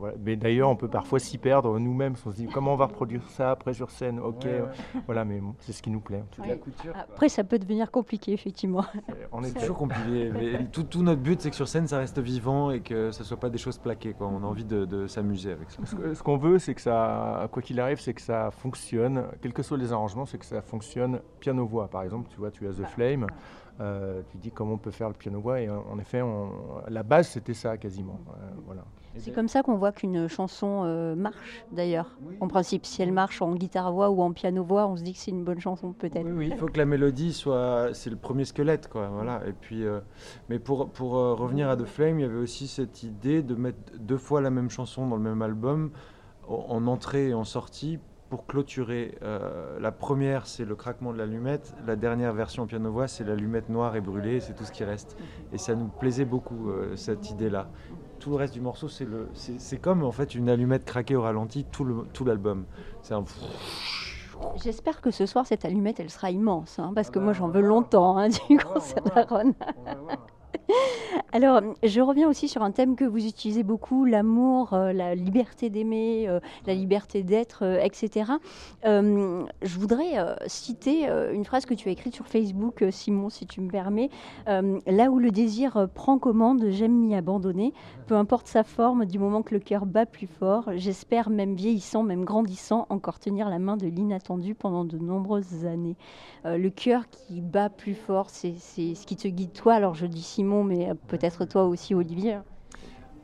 euh, 0.03 0.11
mais 0.19 0.35
d'ailleurs, 0.35 0.69
on 0.69 0.75
peut 0.75 0.89
parfois 0.89 1.17
s'y 1.17 1.37
perdre 1.37 1.79
nous-mêmes. 1.79 2.15
On 2.25 2.31
se 2.31 2.35
dit 2.35 2.47
comment 2.47 2.73
on 2.73 2.75
va 2.75 2.87
reproduire 2.87 3.21
ça 3.29 3.51
après 3.51 3.73
sur 3.73 3.89
scène? 3.89 4.19
Ok, 4.19 4.45
voilà, 5.05 5.23
mais 5.23 5.41
c'est 5.59 5.71
ce 5.71 5.81
qui 5.81 5.91
nous 5.91 6.01
plaît. 6.01 6.23
Après, 6.93 7.29
ça 7.29 7.45
peut 7.45 7.57
devenir 7.57 7.89
compliqué, 7.89 8.33
effectivement. 8.33 8.83
On 9.31 9.43
est 9.43 9.57
toujours 9.57 9.77
compliqué. 9.77 10.31
tout, 10.73 10.83
tout, 10.83 11.03
notre 11.03 11.21
but, 11.21 11.41
c'est 11.41 11.51
que 11.51 11.55
sur 11.55 11.69
scène, 11.69 11.87
ça 11.87 11.99
reste 11.99 12.19
vivant 12.19 12.71
et 12.71 12.81
que 12.81 13.11
ce 13.11 13.23
soit 13.23 13.39
pas 13.39 13.49
des 13.49 13.57
choses 13.57 13.77
plaquées. 13.77 14.11
Quoi. 14.11 14.27
On 14.27 14.43
a 14.43 14.47
envie 14.47 14.65
de, 14.65 15.07
s'amuser 15.07 15.53
avec 15.53 15.71
ça. 15.71 15.79
Ce, 15.85 16.21
qu'on 16.21 16.37
veut, 16.37 16.59
c'est 16.59 16.75
que 16.75 16.81
ça, 16.81 17.47
quoi 17.49 17.61
qu'il 17.61 17.79
arrive, 17.79 18.01
c'est 18.01 18.13
que 18.13 18.21
ça 18.21 18.51
fonctionne. 18.51 19.23
Quels 19.41 19.53
que 19.53 19.63
soient 19.63 19.77
les 19.77 19.93
arrangements, 19.93 20.25
c'est 20.25 20.37
que 20.37 20.45
ça 20.45 20.61
fonctionne 20.61 21.21
piano-voix. 21.39 21.87
Par 21.87 22.03
exemple, 22.03 22.27
tu 22.29 22.37
vois, 22.37 22.51
tu 22.51 22.67
as 22.67 22.71
The 22.71 22.85
Flame. 22.87 23.27
Euh, 23.81 24.21
tu 24.29 24.37
dis 24.37 24.51
comment 24.51 24.73
on 24.73 24.77
peut 24.77 24.91
faire 24.91 25.07
le 25.07 25.13
piano-voix. 25.13 25.59
Et 25.59 25.69
en 25.69 25.97
effet, 25.99 26.21
la 26.87 27.03
base, 27.03 27.29
c'était 27.29 27.53
ça 27.53 27.77
quasiment. 27.77 28.19
voilà. 28.65 28.83
C'est 29.17 29.33
comme 29.33 29.49
ça 29.49 29.61
qu'on 29.61 29.75
voit 29.75 29.91
qu'une 29.91 30.29
chanson 30.29 31.15
marche, 31.17 31.65
d'ailleurs. 31.71 32.17
En 32.39 32.47
principe, 32.47 32.85
si 32.85 33.01
elle 33.01 33.11
marche 33.11 33.41
en 33.41 33.53
guitare-voix 33.55 34.09
ou 34.09 34.21
en 34.21 34.31
piano-voix, 34.31 34.87
on 34.87 34.95
se 34.95 35.03
dit 35.03 35.13
que 35.13 35.19
c'est 35.19 35.31
une 35.31 35.43
bonne 35.43 35.59
chanson, 35.59 35.91
peut-être. 35.91 36.25
Oui, 36.25 36.49
il 36.51 36.57
faut 36.57 36.67
que 36.67 36.77
la 36.77 36.85
mélodie 36.85 37.33
soit. 37.33 37.89
C'est 37.93 38.09
le 38.09 38.15
premier 38.15 38.45
squelette, 38.45 38.87
quoi. 38.87 39.09
Voilà. 39.09 39.41
Et 39.47 39.53
puis, 39.53 39.83
mais 40.49 40.59
pour, 40.59 40.89
pour 40.89 41.11
revenir 41.11 41.69
à 41.69 41.75
The 41.75 41.85
Flame, 41.85 42.19
il 42.19 42.21
y 42.23 42.25
avait 42.25 42.37
aussi 42.37 42.67
cette 42.67 43.03
idée 43.03 43.41
de 43.41 43.55
mettre 43.55 43.79
deux 43.99 44.17
fois 44.17 44.41
la 44.41 44.49
même 44.49 44.69
chanson 44.69 45.07
dans 45.07 45.17
le 45.17 45.23
même 45.23 45.41
album, 45.41 45.91
en 46.47 46.87
entrée 46.87 47.29
et 47.29 47.33
en 47.33 47.43
sortie, 47.43 47.99
pour 48.31 48.45
clôturer. 48.45 49.17
Euh, 49.23 49.77
la 49.81 49.91
première, 49.91 50.47
c'est 50.47 50.63
le 50.63 50.73
craquement 50.77 51.11
de 51.11 51.17
l'allumette. 51.17 51.75
La 51.85 51.97
dernière 51.97 52.33
version 52.33 52.65
piano-voix, 52.65 53.09
c'est 53.09 53.25
l'allumette 53.25 53.67
noire 53.67 53.97
et 53.97 54.01
brûlée. 54.01 54.39
C'est 54.39 54.53
tout 54.53 54.63
ce 54.63 54.71
qui 54.71 54.85
reste. 54.85 55.17
Et 55.51 55.57
ça 55.57 55.75
nous 55.75 55.89
plaisait 55.89 56.23
beaucoup, 56.23 56.69
euh, 56.69 56.95
cette 56.95 57.29
idée-là. 57.29 57.67
Tout 58.19 58.29
le 58.29 58.37
reste 58.37 58.53
du 58.53 58.61
morceau, 58.61 58.87
c'est, 58.87 59.03
le, 59.03 59.27
c'est, 59.33 59.81
comme 59.81 60.03
en 60.03 60.13
fait 60.13 60.33
une 60.33 60.47
allumette 60.47 60.85
craquée 60.85 61.17
au 61.17 61.23
ralenti, 61.23 61.65
tout, 61.65 61.83
le, 61.83 62.05
tout 62.13 62.23
l'album. 62.23 62.63
C'est 63.01 63.13
un... 63.13 63.25
J'espère 64.63 65.01
que 65.01 65.11
ce 65.11 65.25
soir, 65.25 65.45
cette 65.45 65.65
allumette, 65.65 65.99
elle 65.99 66.09
sera 66.09 66.31
immense, 66.31 66.79
hein, 66.79 66.93
parce 66.95 67.09
que 67.09 67.19
moi, 67.19 67.33
j'en 67.33 67.49
veux 67.49 67.61
longtemps 67.61 68.17
hein, 68.17 68.29
du 68.29 68.57
concert 68.57 69.03
d'Aaron. 69.03 69.53
Alors, 71.33 71.61
je 71.83 72.01
reviens 72.01 72.27
aussi 72.29 72.47
sur 72.47 72.63
un 72.63 72.71
thème 72.71 72.95
que 72.95 73.05
vous 73.05 73.25
utilisez 73.25 73.63
beaucoup, 73.63 74.05
l'amour, 74.05 74.73
euh, 74.73 74.93
la 74.93 75.15
liberté 75.15 75.69
d'aimer, 75.69 76.27
euh, 76.27 76.39
la 76.65 76.73
liberté 76.73 77.23
d'être, 77.23 77.63
euh, 77.63 77.79
etc. 77.81 78.33
je 78.83 79.79
voudrais 79.79 80.13
citer 80.47 81.07
une 81.33 81.45
phrase 81.45 81.65
que 81.65 81.73
tu 81.73 81.89
as 81.89 81.91
écrite 81.91 82.13
sur 82.13 82.27
Facebook, 82.27 82.83
Simon, 82.91 83.29
si 83.29 83.45
tu 83.45 83.61
me 83.61 83.69
permets. 83.69 84.09
là 84.47 85.09
où 85.09 85.19
le 85.19 85.31
désir 85.31 85.87
prend 85.93 86.17
commande, 86.19 86.65
j'aime 86.69 86.93
m'y 86.93 87.15
abandonner, 87.15 87.73
peu 88.07 88.15
importe 88.15 88.47
sa 88.47 88.63
forme, 88.63 89.05
du 89.05 89.19
moment 89.19 89.41
que 89.41 89.53
le 89.53 89.59
cœur 89.59 89.85
bat 89.85 90.05
plus 90.05 90.27
fort. 90.27 90.69
J'espère, 90.75 91.29
même 91.29 91.55
vieillissant, 91.55 92.03
même 92.03 92.25
grandissant, 92.25 92.85
encore 92.89 93.19
tenir 93.19 93.49
la 93.49 93.59
main 93.59 93.77
de 93.77 93.87
l'inattendu 93.87 94.55
pendant 94.55 94.85
de 94.85 94.97
nombreuses 94.97 95.65
années. 95.65 95.95
le 96.45 96.69
cœur 96.69 97.09
qui 97.09 97.41
bat 97.41 97.69
plus 97.69 97.95
fort, 97.95 98.29
c'est 98.29 98.55
ce 98.59 99.05
qui 99.05 99.15
te 99.15 99.27
guide 99.27 99.53
toi. 99.53 99.73
Alors, 99.73 99.95
je 99.95 100.05
dis 100.05 100.21
Mais 100.43 100.93
peut-être 101.07 101.21
peut-être 101.21 101.45
toi 101.45 101.65
aussi, 101.65 101.93
Olivier. 101.93 102.39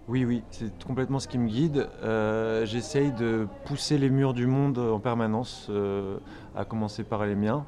Oui, 0.07 0.23
oui, 0.23 0.41
c'est 0.51 0.71
complètement 0.85 1.19
ce 1.19 1.27
qui 1.27 1.37
me 1.37 1.49
guide. 1.49 1.89
Euh, 2.01 2.65
j'essaye 2.65 3.11
de 3.11 3.45
pousser 3.65 3.97
les 3.97 4.09
murs 4.09 4.33
du 4.33 4.47
monde 4.47 4.77
en 4.77 4.99
permanence, 4.99 5.67
euh, 5.69 6.17
à 6.55 6.63
commencer 6.63 7.03
par 7.03 7.25
les 7.25 7.35
miens. 7.35 7.65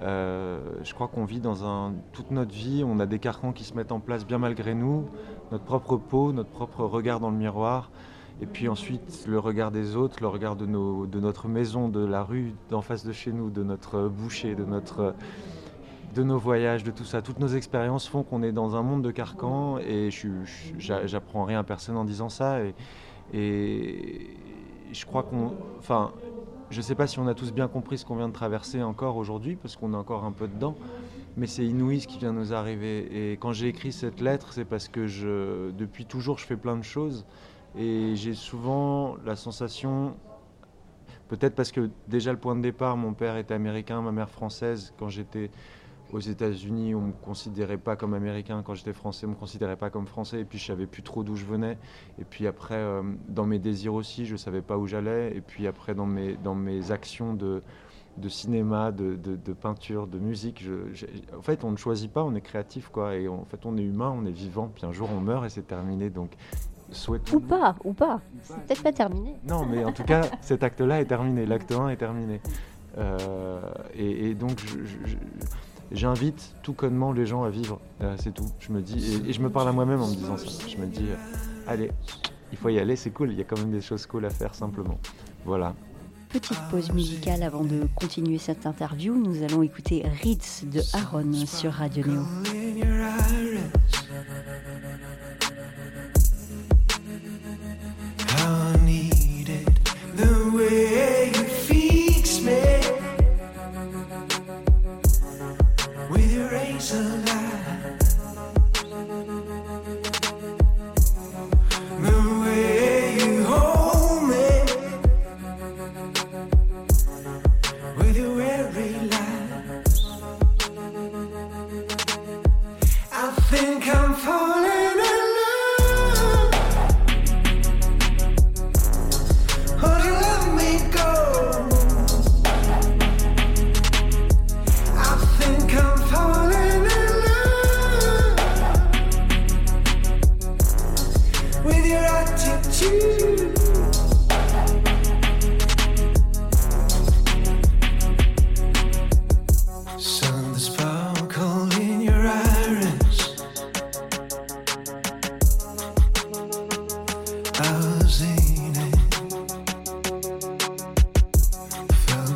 Euh, 0.00 0.60
je 0.84 0.94
crois 0.94 1.08
qu'on 1.08 1.24
vit 1.24 1.40
dans 1.40 1.64
un, 1.64 1.94
toute 2.12 2.30
notre 2.30 2.52
vie, 2.52 2.84
on 2.86 3.00
a 3.00 3.06
des 3.06 3.18
carcans 3.18 3.52
qui 3.52 3.64
se 3.64 3.74
mettent 3.74 3.90
en 3.90 3.98
place 3.98 4.24
bien 4.24 4.38
malgré 4.38 4.74
nous, 4.74 5.06
notre 5.50 5.64
propre 5.64 5.96
peau, 5.96 6.32
notre 6.32 6.50
propre 6.50 6.84
regard 6.84 7.18
dans 7.18 7.30
le 7.30 7.36
miroir, 7.36 7.90
et 8.40 8.46
puis 8.46 8.68
ensuite 8.68 9.24
le 9.28 9.38
regard 9.38 9.70
des 9.72 9.96
autres, 9.96 10.18
le 10.20 10.28
regard 10.28 10.54
de 10.56 10.66
notre 10.66 11.48
maison, 11.48 11.88
de 11.88 12.04
la 12.04 12.22
rue 12.22 12.54
d'en 12.70 12.80
face 12.80 13.04
de 13.04 13.12
chez 13.12 13.32
nous, 13.32 13.50
de 13.50 13.62
notre 13.62 14.08
boucher, 14.08 14.54
de 14.54 14.64
notre 14.64 15.14
de 16.14 16.22
nos 16.22 16.38
voyages, 16.38 16.84
de 16.84 16.90
tout 16.90 17.04
ça. 17.04 17.22
Toutes 17.22 17.38
nos 17.38 17.48
expériences 17.48 18.06
font 18.06 18.22
qu'on 18.22 18.42
est 18.42 18.52
dans 18.52 18.76
un 18.76 18.82
monde 18.82 19.02
de 19.02 19.10
carcans 19.10 19.78
et 19.78 20.10
j'apprends 20.78 21.44
rien 21.44 21.60
à 21.60 21.64
personne 21.64 21.96
en 21.96 22.04
disant 22.04 22.28
ça. 22.28 22.58
Et, 23.32 24.36
je 24.92 25.06
crois 25.06 25.22
qu'on. 25.22 25.54
Enfin, 25.78 26.12
je 26.70 26.78
ne 26.78 26.82
sais 26.82 26.94
pas 26.94 27.06
si 27.06 27.18
on 27.18 27.26
a 27.26 27.34
tous 27.34 27.52
bien 27.52 27.68
compris 27.68 27.98
ce 27.98 28.04
qu'on 28.04 28.16
vient 28.16 28.28
de 28.28 28.34
traverser 28.34 28.82
encore 28.82 29.16
aujourd'hui, 29.16 29.56
parce 29.56 29.76
qu'on 29.76 29.94
est 29.94 29.96
encore 29.96 30.24
un 30.24 30.32
peu 30.32 30.48
dedans, 30.48 30.76
mais 31.36 31.46
c'est 31.46 31.64
inouï 31.64 32.00
ce 32.00 32.08
qui 32.08 32.18
vient 32.18 32.32
de 32.32 32.38
nous 32.38 32.52
arriver. 32.52 33.32
Et 33.32 33.32
quand 33.34 33.52
j'ai 33.52 33.68
écrit 33.68 33.92
cette 33.92 34.20
lettre, 34.20 34.52
c'est 34.52 34.64
parce 34.64 34.88
que 34.88 35.70
depuis 35.70 36.04
toujours, 36.04 36.38
je 36.38 36.44
fais 36.44 36.56
plein 36.56 36.76
de 36.76 36.84
choses. 36.84 37.24
Et 37.78 38.16
j'ai 38.16 38.34
souvent 38.34 39.16
la 39.24 39.34
sensation, 39.34 40.14
peut-être 41.28 41.54
parce 41.54 41.72
que 41.72 41.88
déjà 42.06 42.32
le 42.32 42.38
point 42.38 42.54
de 42.54 42.60
départ, 42.60 42.98
mon 42.98 43.14
père 43.14 43.38
était 43.38 43.54
américain, 43.54 44.02
ma 44.02 44.12
mère 44.12 44.28
française, 44.28 44.92
quand 44.98 45.08
j'étais 45.08 45.50
aux 46.12 46.20
États-Unis, 46.20 46.94
on 46.94 47.00
ne 47.00 47.06
me 47.08 47.12
considérait 47.12 47.78
pas 47.78 47.96
comme 47.96 48.14
américain. 48.14 48.62
Quand 48.64 48.74
j'étais 48.74 48.92
français, 48.92 49.24
on 49.24 49.30
ne 49.30 49.34
me 49.34 49.40
considérait 49.40 49.76
pas 49.76 49.90
comme 49.90 50.06
français. 50.06 50.40
Et 50.40 50.44
puis, 50.44 50.58
je 50.58 50.66
savais 50.66 50.86
plus 50.86 51.02
trop 51.02 51.22
d'où 51.24 51.36
je 51.36 51.46
venais. 51.46 51.78
Et 52.18 52.24
puis 52.24 52.46
après, 52.46 52.74
euh, 52.74 53.02
dans 53.28 53.46
mes 53.46 53.58
désirs 53.58 53.94
aussi, 53.94 54.26
je 54.26 54.32
ne 54.32 54.38
savais 54.38 54.60
pas 54.60 54.76
où 54.76 54.86
j'allais. 54.86 55.34
Et 55.34 55.40
puis 55.40 55.66
après, 55.66 55.94
dans 55.94 56.06
mes, 56.06 56.34
dans 56.34 56.54
mes 56.54 56.90
actions 56.92 57.32
de, 57.32 57.62
de 58.18 58.28
cinéma, 58.28 58.92
de, 58.92 59.16
de, 59.16 59.52
peinture, 59.54 60.06
de 60.06 60.18
musique, 60.18 60.62
je, 60.62 61.06
en 61.36 61.42
fait, 61.42 61.64
on 61.64 61.70
ne 61.70 61.76
choisit 61.76 62.12
pas, 62.12 62.22
on 62.22 62.34
est 62.34 62.42
créatif. 62.42 62.90
Quoi. 62.90 63.16
Et 63.16 63.26
en 63.26 63.44
fait, 63.46 63.64
on 63.64 63.76
est 63.78 63.82
humain, 63.82 64.14
on 64.14 64.26
est 64.26 64.32
vivant. 64.32 64.70
Puis 64.74 64.84
un 64.84 64.92
jour, 64.92 65.08
on 65.10 65.20
meurt 65.20 65.46
et 65.46 65.48
c'est 65.48 65.66
terminé. 65.66 66.10
Donc, 66.10 66.32
Ou 67.32 67.40
pas, 67.40 67.74
ou 67.84 67.94
pas. 67.94 68.20
C'est 68.42 68.66
peut-être 68.66 68.82
pas 68.82 68.92
terminé. 68.92 69.36
Non, 69.48 69.64
mais 69.64 69.82
en 69.82 69.92
tout 69.92 70.04
cas, 70.04 70.22
cet 70.42 70.62
acte-là 70.62 71.00
est 71.00 71.06
terminé. 71.06 71.46
L'acte 71.46 71.72
1 71.72 71.88
est 71.88 71.96
terminé. 71.96 72.42
Euh, 72.98 73.62
et, 73.94 74.28
et, 74.28 74.34
donc, 74.34 74.58
je 74.58 75.16
j'invite 75.92 76.54
tout 76.62 76.72
connement 76.72 77.12
les 77.12 77.26
gens 77.26 77.44
à 77.44 77.50
vivre. 77.50 77.80
Euh, 78.02 78.16
c'est 78.18 78.32
tout. 78.32 78.46
Je 78.60 78.72
me 78.72 78.80
dis 78.80 79.22
et, 79.28 79.32
je 79.32 79.40
me 79.40 79.50
parle 79.50 79.68
à 79.68 79.72
moi-même 79.72 80.00
en 80.00 80.08
me 80.08 80.14
disant 80.14 80.36
ça. 80.36 80.46
Je 80.68 80.76
me 80.76 80.86
dis, 80.86 81.06
euh, 81.10 81.16
allez, 81.66 81.90
il 82.50 82.58
faut 82.58 82.68
y 82.68 82.78
aller, 82.78 82.96
c'est 82.96 83.10
cool. 83.10 83.32
Il 83.32 83.38
y 83.38 83.40
a 83.40 83.44
quand 83.44 83.58
même 83.58 83.72
des 83.72 83.80
choses 83.80 84.06
cool 84.06 84.24
à 84.24 84.30
faire 84.30 84.54
simplement. 84.54 84.98
Voilà. 85.44 85.74
Petite 86.28 86.58
pause 86.70 86.90
musicale 86.92 87.42
avant 87.42 87.64
de 87.64 87.86
continuer 87.94 88.38
cette 88.38 88.64
interview. 88.66 89.14
Nous 89.14 89.42
allons 89.42 89.62
écouter 89.62 90.02
Ritz 90.22 90.64
de 90.64 90.80
Aaron 90.94 91.32
sur 91.46 91.72
Radio 91.72 92.06
Neo. 92.06 92.22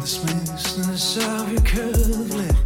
this 0.06 0.22
looseness 0.22 1.16
of 1.16 1.50
your 1.50 1.60
curve 1.62 2.30
lip. 2.32 2.65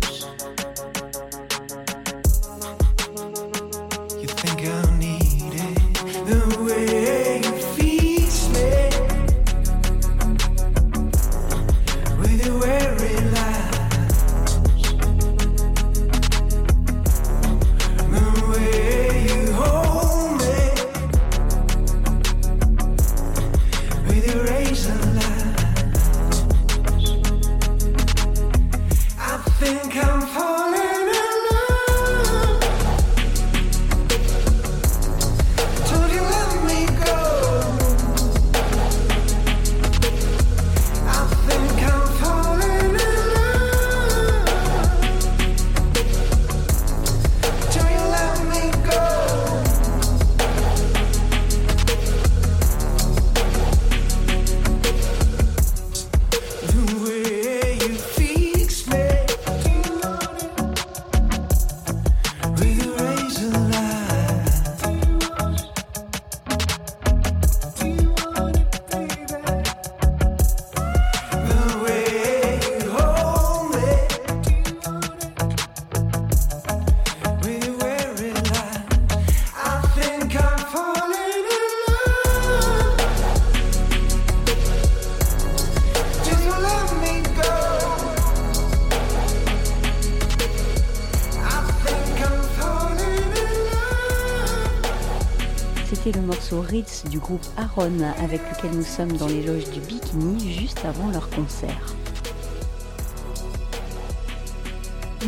Du 97.10 97.18
groupe 97.18 97.44
Aaron 97.58 97.92
avec 98.22 98.40
lequel 98.50 98.70
nous 98.70 98.82
sommes 98.82 99.12
dans 99.16 99.26
les 99.26 99.42
loges 99.42 99.70
du 99.70 99.80
Bikini 99.80 100.52
juste 100.52 100.82
avant 100.84 101.10
leur 101.10 101.28
concert. 101.28 101.94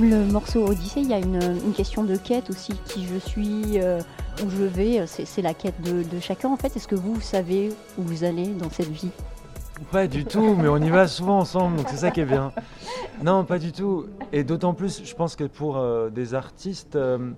Le 0.00 0.24
morceau 0.24 0.66
Odyssée, 0.66 1.00
il 1.00 1.10
y 1.10 1.12
a 1.12 1.18
une, 1.18 1.72
question 1.74 2.04
de 2.04 2.16
quête 2.16 2.48
aussi, 2.48 2.72
qui 2.86 3.06
je 3.06 3.18
suis, 3.18 3.78
euh, 3.80 4.00
où 4.42 4.48
je 4.48 4.62
vais, 4.62 5.06
c'est 5.06 5.42
la 5.42 5.52
quête 5.52 5.78
de, 5.82 6.02
de 6.02 6.20
chacun 6.20 6.48
en 6.48 6.56
fait. 6.56 6.74
Est-ce 6.74 6.88
que 6.88 6.94
vous 6.94 7.20
savez 7.20 7.68
où 7.98 8.02
vous 8.02 8.24
allez 8.24 8.46
dans 8.46 8.70
cette 8.70 8.90
vie? 8.90 9.10
Pas 9.90 10.06
du 10.06 10.24
tout, 10.24 10.54
mais 10.54 10.68
on 10.68 10.78
y 10.78 10.88
va 10.88 11.06
souvent 11.06 11.38
ensemble, 11.38 11.76
donc 11.76 11.88
c'est 11.90 11.96
ça 11.96 12.10
qui 12.10 12.20
est 12.20 12.24
bien. 12.24 12.52
Non, 13.22 13.44
pas 13.44 13.58
du 13.58 13.72
tout. 13.72 14.06
Et 14.32 14.42
d'autant 14.42 14.72
plus, 14.72 15.02
je 15.04 15.14
pense 15.14 15.36
que 15.36 15.44
pour 15.44 15.76
euh, 15.76 16.08
des 16.08 16.34
artistes, 16.34 16.96
euh, 16.96 17.32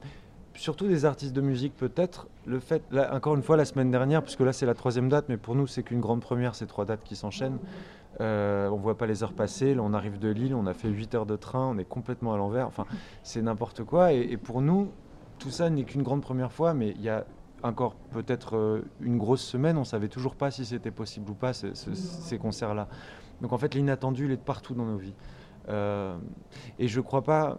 surtout 0.54 0.86
des 0.86 1.04
artistes 1.04 1.32
de 1.32 1.40
musique 1.40 1.74
peut-être, 1.76 2.28
le 2.46 2.60
fait, 2.60 2.82
encore 3.10 3.34
une 3.34 3.42
fois 3.42 3.56
la 3.56 3.64
semaine 3.64 3.90
dernière, 3.90 4.22
puisque 4.22 4.40
là 4.40 4.52
c'est 4.52 4.66
la 4.66 4.74
troisième 4.74 5.08
date, 5.08 5.26
mais 5.28 5.36
pour 5.36 5.54
nous 5.54 5.66
c'est 5.66 5.82
qu'une 5.82 6.00
grande 6.00 6.20
première, 6.20 6.54
ces 6.54 6.66
trois 6.66 6.84
dates 6.84 7.02
qui 7.04 7.16
s'enchaînent. 7.16 7.58
Euh, 8.20 8.68
on 8.68 8.76
voit 8.76 8.96
pas 8.96 9.06
les 9.06 9.22
heures 9.24 9.32
passer, 9.32 9.76
on 9.78 9.92
arrive 9.92 10.18
de 10.18 10.28
Lille, 10.28 10.54
on 10.54 10.66
a 10.66 10.74
fait 10.74 10.88
8 10.88 11.14
heures 11.16 11.26
de 11.26 11.36
train, 11.36 11.66
on 11.66 11.78
est 11.78 11.84
complètement 11.84 12.32
à 12.32 12.36
l'envers, 12.36 12.66
enfin 12.66 12.86
c'est 13.22 13.42
n'importe 13.42 13.82
quoi. 13.84 14.12
Et, 14.12 14.36
pour 14.36 14.62
nous, 14.62 14.92
tout 15.38 15.50
ça 15.50 15.68
n'est 15.68 15.84
qu'une 15.84 16.02
grande 16.02 16.22
première 16.22 16.52
fois, 16.52 16.74
mais 16.74 16.90
il 16.90 17.02
y 17.02 17.08
a 17.08 17.26
encore 17.62 17.96
peut-être 18.12 18.56
euh, 18.56 18.82
une 19.00 19.18
grosse 19.18 19.42
semaine, 19.42 19.76
on 19.78 19.84
savait 19.84 20.08
toujours 20.08 20.36
pas 20.36 20.50
si 20.50 20.64
c'était 20.64 20.90
possible 20.90 21.30
ou 21.30 21.34
pas 21.34 21.52
ces 21.54 22.38
concerts-là. 22.38 22.88
Donc 23.40 23.52
en 23.52 23.58
fait, 23.58 23.74
l'inattendu, 23.74 24.26
il 24.26 24.30
est 24.30 24.36
de 24.36 24.42
partout 24.42 24.74
dans 24.74 24.84
nos 24.84 24.96
vies. 24.96 25.14
Euh, 25.68 26.16
et 26.78 26.88
je 26.88 27.00
crois 27.00 27.22
pas. 27.22 27.58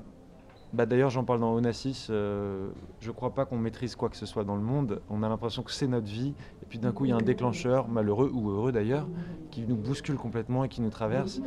Bah, 0.76 0.86
D'ailleurs, 0.86 1.10
j'en 1.10 1.24
parle 1.24 1.40
dans 1.40 1.54
Onassis. 1.54 2.08
Euh, 2.10 2.68
je 3.00 3.10
crois 3.12 3.34
pas 3.34 3.46
qu'on 3.46 3.58
maîtrise 3.58 3.96
quoi 3.96 4.10
que 4.10 4.18
ce 4.18 4.26
soit 4.26 4.44
dans 4.44 4.58
le 4.58 4.62
monde. 4.62 5.02
On 5.10 5.24
a 5.24 5.30
l'impression 5.30 5.64
que 5.64 5.72
c'est 5.72 5.88
notre 5.88 6.08
vie. 6.08 6.34
Et 6.62 6.66
puis 6.68 6.80
d'un 6.80 6.92
coup, 6.92 7.06
il 7.06 7.10
y 7.10 7.12
a 7.14 7.16
un 7.16 7.22
déclencheur, 7.22 7.88
malheureux 7.88 8.30
ou 8.34 8.50
heureux 8.50 8.74
d'ailleurs, 8.74 9.08
qui 9.52 9.62
nous 9.62 9.78
bouscule 9.78 10.18
complètement 10.18 10.66
et 10.66 10.70
qui 10.70 10.82
nous 10.82 10.90
traverse. 10.90 11.42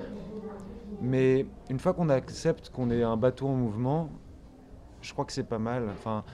Mais 1.03 1.47
une 1.69 1.79
fois 1.79 1.93
qu'on 1.93 2.09
accepte 2.09 2.71
qu'on 2.71 2.91
est 2.91 3.03
un 3.03 3.19
bateau 3.19 3.49
en 3.49 3.55
mouvement, 3.55 4.09
je 5.03 5.13
crois 5.13 5.27
que 5.27 5.33
c'est 5.33 5.47
pas 5.47 5.59
mal. 5.59 5.89
Enfin, 5.91 6.25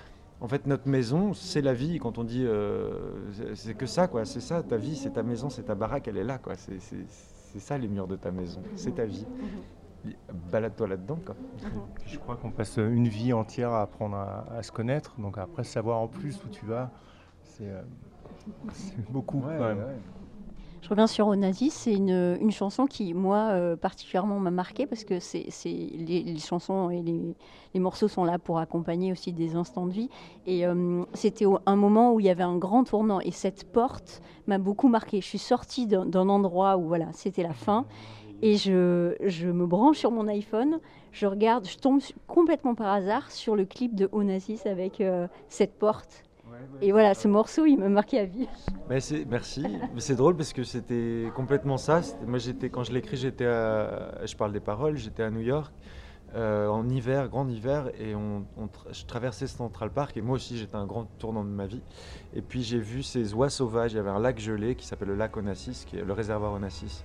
en 0.40 0.46
fait, 0.46 0.66
notre 0.66 0.88
maison, 0.88 1.34
c'est 1.34 1.62
la 1.62 1.74
vie. 1.74 1.98
Quand 1.98 2.18
on 2.18 2.24
dit, 2.24 2.44
euh, 2.46 2.92
c'est 3.54 3.74
que 3.74 3.86
ça, 3.86 4.06
quoi. 4.06 4.24
C'est 4.24 4.40
ça, 4.40 4.62
ta 4.62 4.76
vie, 4.76 4.94
c'est 4.94 5.14
ta 5.14 5.24
maison, 5.24 5.50
c'est 5.50 5.64
ta 5.64 5.74
baraque, 5.74 6.06
elle 6.06 6.16
est 6.16 6.24
là, 6.24 6.38
quoi. 6.38 6.54
C'est 6.54 7.58
ça 7.58 7.76
les 7.76 7.88
murs 7.88 8.06
de 8.06 8.16
ta 8.16 8.30
maison, 8.30 8.62
c'est 8.76 8.94
ta 8.96 9.04
vie. 9.04 9.26
Balade-toi 10.50 10.88
là-dedans, 10.88 11.18
quoi. 11.24 11.34
Je 12.06 12.18
crois 12.18 12.36
qu'on 12.36 12.50
passe 12.50 12.76
une 12.76 13.08
vie 13.08 13.32
entière 13.32 13.70
à 13.70 13.82
apprendre 13.82 14.16
à, 14.16 14.62
se 14.62 14.72
connaître. 14.72 15.14
Donc 15.18 15.38
après, 15.38 15.64
savoir 15.64 16.00
en 16.00 16.08
plus 16.08 16.42
où 16.44 16.48
tu 16.48 16.66
vas, 16.66 16.90
c'est 17.42 17.68
euh, 17.68 17.82
beaucoup 19.10 19.40
quand 19.40 19.48
même. 19.48 19.84
Je 20.84 20.90
reviens 20.90 21.06
sur 21.06 21.28
Onassis, 21.28 21.70
c'est 21.70 21.94
une, 21.94 22.36
une, 22.42 22.50
chanson 22.50 22.84
qui, 22.84 23.14
moi, 23.14 23.52
euh, 23.52 23.74
particulièrement 23.74 24.38
m'a 24.38 24.50
marqué 24.50 24.84
parce 24.84 25.02
que 25.04 25.18
c'est, 25.18 25.46
les, 25.64 26.38
chansons 26.38 26.90
et 26.90 27.00
les, 27.00 27.34
les, 27.72 27.80
morceaux 27.80 28.06
sont 28.06 28.22
là 28.22 28.38
pour 28.38 28.58
accompagner 28.58 29.10
aussi 29.10 29.32
des 29.32 29.56
instants 29.56 29.86
de 29.86 29.92
vie. 29.92 30.10
Et 30.44 30.66
euh, 30.66 31.02
c'était 31.14 31.46
un 31.64 31.76
moment 31.76 32.12
où 32.12 32.20
il 32.20 32.26
y 32.26 32.28
avait 32.28 32.42
un 32.42 32.58
grand 32.58 32.84
tournant 32.84 33.20
et 33.20 33.30
cette 33.30 33.72
porte 33.72 34.20
m'a 34.46 34.58
beaucoup 34.58 34.88
marqué. 34.88 35.22
Je 35.22 35.26
suis 35.26 35.38
sortie 35.38 35.86
d'un, 35.86 36.28
endroit 36.28 36.76
où 36.76 36.86
voilà, 36.86 37.06
c'était 37.14 37.42
la 37.42 37.54
fin 37.54 37.86
et 38.44 38.56
je, 38.56 39.16
je, 39.24 39.48
me 39.48 39.66
branche 39.66 39.98
sur 39.98 40.10
mon 40.10 40.28
iPhone, 40.28 40.80
je 41.12 41.26
regarde, 41.26 41.66
je 41.66 41.78
tombe 41.78 42.00
complètement 42.26 42.74
par 42.74 42.92
hasard 42.92 43.30
sur 43.30 43.56
le 43.56 43.64
clip 43.64 43.94
de 43.94 44.08
Onassis 44.12 44.60
avec 44.66 45.00
euh, 45.00 45.26
cette 45.48 45.78
porte 45.78 46.24
et 46.82 46.92
voilà, 46.92 47.14
ce 47.14 47.26
morceau, 47.26 47.66
il 47.66 47.78
m'a 47.78 47.88
marqué 47.88 48.20
à 48.20 48.24
vie. 48.26 48.46
Mais 48.88 48.98
merci. 49.28 49.64
c'est 49.98 50.14
drôle 50.14 50.36
parce 50.36 50.52
que 50.52 50.62
c'était 50.62 51.30
complètement 51.34 51.78
ça. 51.78 52.00
Moi, 52.26 52.38
j'étais 52.38 52.68
quand 52.68 52.84
je 52.84 52.92
l'écris, 52.92 53.16
j'étais, 53.16 53.44
je 53.44 54.36
parle 54.36 54.52
des 54.52 54.60
paroles, 54.60 54.96
j'étais 54.96 55.22
à 55.22 55.30
New 55.30 55.40
York. 55.40 55.72
Euh, 56.36 56.66
en 56.66 56.88
hiver, 56.88 57.28
grand 57.28 57.48
hiver, 57.48 57.90
et 57.96 58.16
on, 58.16 58.44
je 58.90 59.04
traversais 59.04 59.46
Central 59.46 59.90
Park, 59.90 60.16
et 60.16 60.20
moi 60.20 60.34
aussi 60.34 60.58
j'étais 60.58 60.74
un 60.74 60.84
grand 60.84 61.04
tournant 61.20 61.44
de 61.44 61.48
ma 61.48 61.66
vie. 61.66 61.80
Et 62.34 62.42
puis 62.42 62.64
j'ai 62.64 62.80
vu 62.80 63.04
ces 63.04 63.34
oies 63.34 63.50
sauvages, 63.50 63.92
il 63.92 63.96
y 63.96 63.98
avait 64.00 64.10
un 64.10 64.18
lac 64.18 64.40
gelé 64.40 64.74
qui 64.74 64.84
s'appelle 64.84 65.08
le 65.08 65.14
lac 65.14 65.36
Onassis, 65.36 65.84
qui 65.86 65.96
est 65.96 66.02
le 66.02 66.12
réservoir 66.12 66.52
Onassis, 66.54 67.04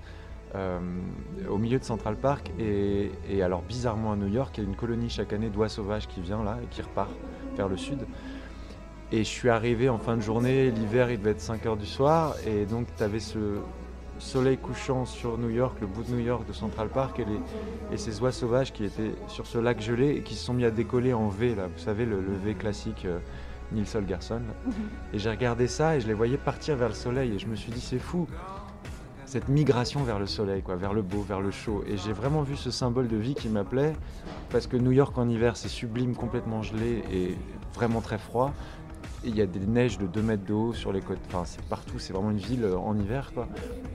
euh, 0.55 0.79
au 1.49 1.57
milieu 1.57 1.79
de 1.79 1.83
Central 1.83 2.15
Park. 2.15 2.51
Et, 2.59 3.12
et, 3.29 3.43
alors 3.43 3.62
bizarrement 3.62 4.13
à 4.13 4.15
New 4.15 4.27
York, 4.27 4.57
il 4.57 4.63
y 4.63 4.65
a 4.65 4.69
une 4.69 4.75
colonie 4.75 5.09
chaque 5.09 5.33
année 5.33 5.49
d'oies 5.49 5.69
sauvages 5.69 6.07
qui 6.07 6.21
vient 6.21 6.43
là 6.43 6.57
et 6.63 6.67
qui 6.67 6.81
repart 6.81 7.12
vers 7.55 7.67
le 7.67 7.77
sud. 7.77 7.99
Et 9.12 9.19
je 9.19 9.29
suis 9.29 9.49
arrivé 9.49 9.89
en 9.89 9.97
fin 9.97 10.15
de 10.17 10.21
journée, 10.21 10.69
l'hiver 10.69 11.09
il 11.09 11.17
devait 11.17 11.31
être 11.31 11.41
5 11.41 11.65
heures 11.65 11.77
du 11.77 11.88
soir, 11.88 12.35
et 12.45 12.65
donc 12.65 12.85
tu 12.95 13.01
avais 13.03 13.19
ce 13.19 13.57
soleil 14.19 14.57
couchant 14.57 15.05
sur 15.05 15.38
New 15.39 15.49
York, 15.49 15.77
le 15.81 15.88
bout 15.88 16.03
de 16.03 16.12
New 16.12 16.19
York 16.19 16.47
de 16.47 16.53
Central 16.53 16.89
Park, 16.89 17.19
et, 17.19 17.25
les, 17.25 17.39
et 17.91 17.97
ces 17.97 18.21
oies 18.21 18.31
sauvages 18.31 18.71
qui 18.71 18.85
étaient 18.85 19.13
sur 19.27 19.47
ce 19.47 19.57
lac 19.57 19.81
gelé 19.81 20.09
et 20.09 20.21
qui 20.21 20.35
se 20.35 20.45
sont 20.45 20.53
mis 20.53 20.65
à 20.65 20.71
décoller 20.71 21.13
en 21.13 21.27
V, 21.27 21.55
là, 21.55 21.67
vous 21.67 21.81
savez, 21.81 22.05
le, 22.05 22.19
V 22.19 22.53
classique 22.53 23.05
euh, 23.05 23.17
Nils 23.71 23.88
Holgersson. 23.95 24.41
Et 25.13 25.19
j'ai 25.19 25.29
regardé 25.29 25.67
ça 25.67 25.95
et 25.95 26.01
je 26.01 26.07
les 26.07 26.13
voyais 26.13 26.38
partir 26.38 26.75
vers 26.75 26.89
le 26.89 26.95
soleil, 26.95 27.33
et 27.33 27.39
je 27.39 27.47
me 27.47 27.55
suis 27.55 27.71
dit, 27.71 27.81
c'est 27.81 27.99
fou, 27.99 28.27
cette 29.29 29.47
migration 29.47 30.01
vers 30.01 30.17
le 30.17 30.25
soleil, 30.25 30.63
quoi, 30.63 30.75
vers 30.75 30.91
le 30.91 31.03
beau, 31.03 31.21
vers 31.21 31.39
le 31.39 31.51
chaud. 31.51 31.83
Et 31.87 31.97
j'ai 31.97 32.13
vraiment 32.13 32.41
vu 32.41 32.55
ce 32.55 32.71
symbole 32.71 33.07
de 33.07 33.15
vie 33.15 33.35
qui 33.35 33.47
m'appelait, 33.47 33.93
parce 34.49 34.65
que 34.65 34.75
New 34.75 34.91
York 34.91 35.15
en 35.19 35.29
hiver, 35.29 35.55
c'est 35.55 35.67
sublime, 35.67 36.15
complètement 36.15 36.63
gelé 36.63 37.03
et 37.11 37.37
vraiment 37.75 38.01
très 38.01 38.17
froid 38.17 38.51
il 39.25 39.35
y 39.35 39.41
a 39.41 39.45
des 39.45 39.59
neiges 39.59 39.97
de 39.97 40.07
2 40.07 40.21
mètres 40.21 40.45
de 40.45 40.53
haut 40.53 40.73
sur 40.73 40.93
les 40.93 41.01
côtes. 41.01 41.19
Enfin, 41.27 41.43
c'est 41.45 41.61
partout, 41.63 41.99
c'est 41.99 42.13
vraiment 42.13 42.31
une 42.31 42.37
ville 42.37 42.63
euh, 42.63 42.77
en 42.77 42.97
hiver. 42.97 43.31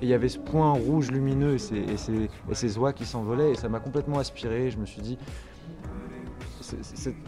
Et 0.03 0.05
il 0.05 0.09
y 0.09 0.13
avait 0.13 0.29
ce 0.29 0.39
point 0.39 0.71
rouge 0.73 1.11
lumineux 1.11 1.57
et 1.57 1.95
et 1.95 2.55
ces, 2.55 2.79
oies 2.79 2.93
qui 2.93 3.07
s'envolaient 3.07 3.53
et 3.53 3.55
ça 3.55 3.71
m'a 3.71 3.81
complètement 3.81 4.19
aspiré. 4.19 4.71
Je 4.71 4.77
me 4.77 4.85
suis 4.85 5.01
dit, 5.01 5.17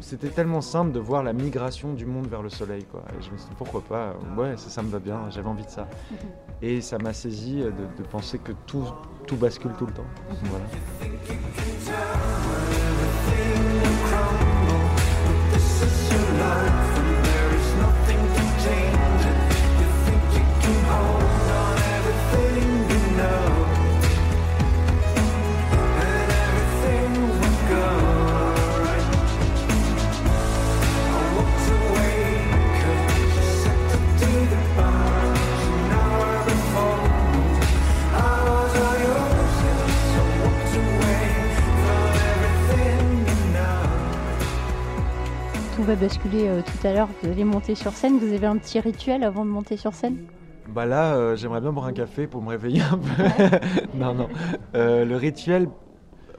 c'était 0.00 0.28
tellement 0.28 0.61
simple 0.61 0.92
de 0.92 1.00
voir 1.00 1.22
la 1.22 1.32
migration 1.32 1.94
du 1.94 2.06
monde 2.06 2.26
vers 2.28 2.42
le 2.42 2.48
soleil. 2.48 2.85
Quoi. 2.85 3.02
Et 3.18 3.22
je 3.22 3.30
me 3.30 3.37
suis 3.37 3.48
dit, 3.48 3.54
pourquoi 3.56 3.82
pas 3.82 4.14
Ouais, 4.37 4.56
ça, 4.56 4.82
me 4.82 4.88
va 4.88 4.98
bien, 4.98 5.28
j'avais 5.30 5.48
envie 5.48 5.64
de 5.64 5.70
ça. 5.70 5.88
Mhm. 6.11 6.16
Et 6.62 6.80
ça 6.80 6.98
m'a 6.98 7.12
saisi 7.12 7.56
de, 7.56 7.70
de, 7.70 8.02
penser 8.11 8.38
que 8.38 8.52
tout, 8.66 8.85
tout 9.26 9.37
bascule 9.37 9.72
tout 9.78 9.87
le 9.87 9.92
temps. 9.92 10.06
Voilà. 10.44 10.66
Va 45.87 45.94
basculer 45.94 46.49
euh, 46.49 46.62
tout 46.62 46.85
à 46.85 46.92
l'heure. 46.92 47.09
Vous 47.22 47.31
allez 47.31 47.44
monter 47.44 47.77
sur 47.77 47.92
scène. 47.92 48.18
Vous 48.18 48.33
avez 48.33 48.46
un 48.46 48.57
petit 48.57 48.81
rituel 48.81 49.22
avant 49.22 49.44
de 49.44 49.51
monter 49.51 49.77
sur 49.77 49.94
scène? 49.94 50.16
Bah 50.68 50.85
là, 50.85 51.14
euh, 51.14 51.37
j'aimerais 51.37 51.61
bien 51.61 51.70
boire 51.70 51.87
un 51.87 51.92
café 51.92 52.27
pour 52.27 52.42
me 52.42 52.49
réveiller 52.49 52.83
un 52.83 52.99
peu. 52.99 53.57
non, 53.94 54.12
non. 54.12 54.29
Euh, 54.75 55.05
le 55.05 55.14
rituel, 55.14 55.68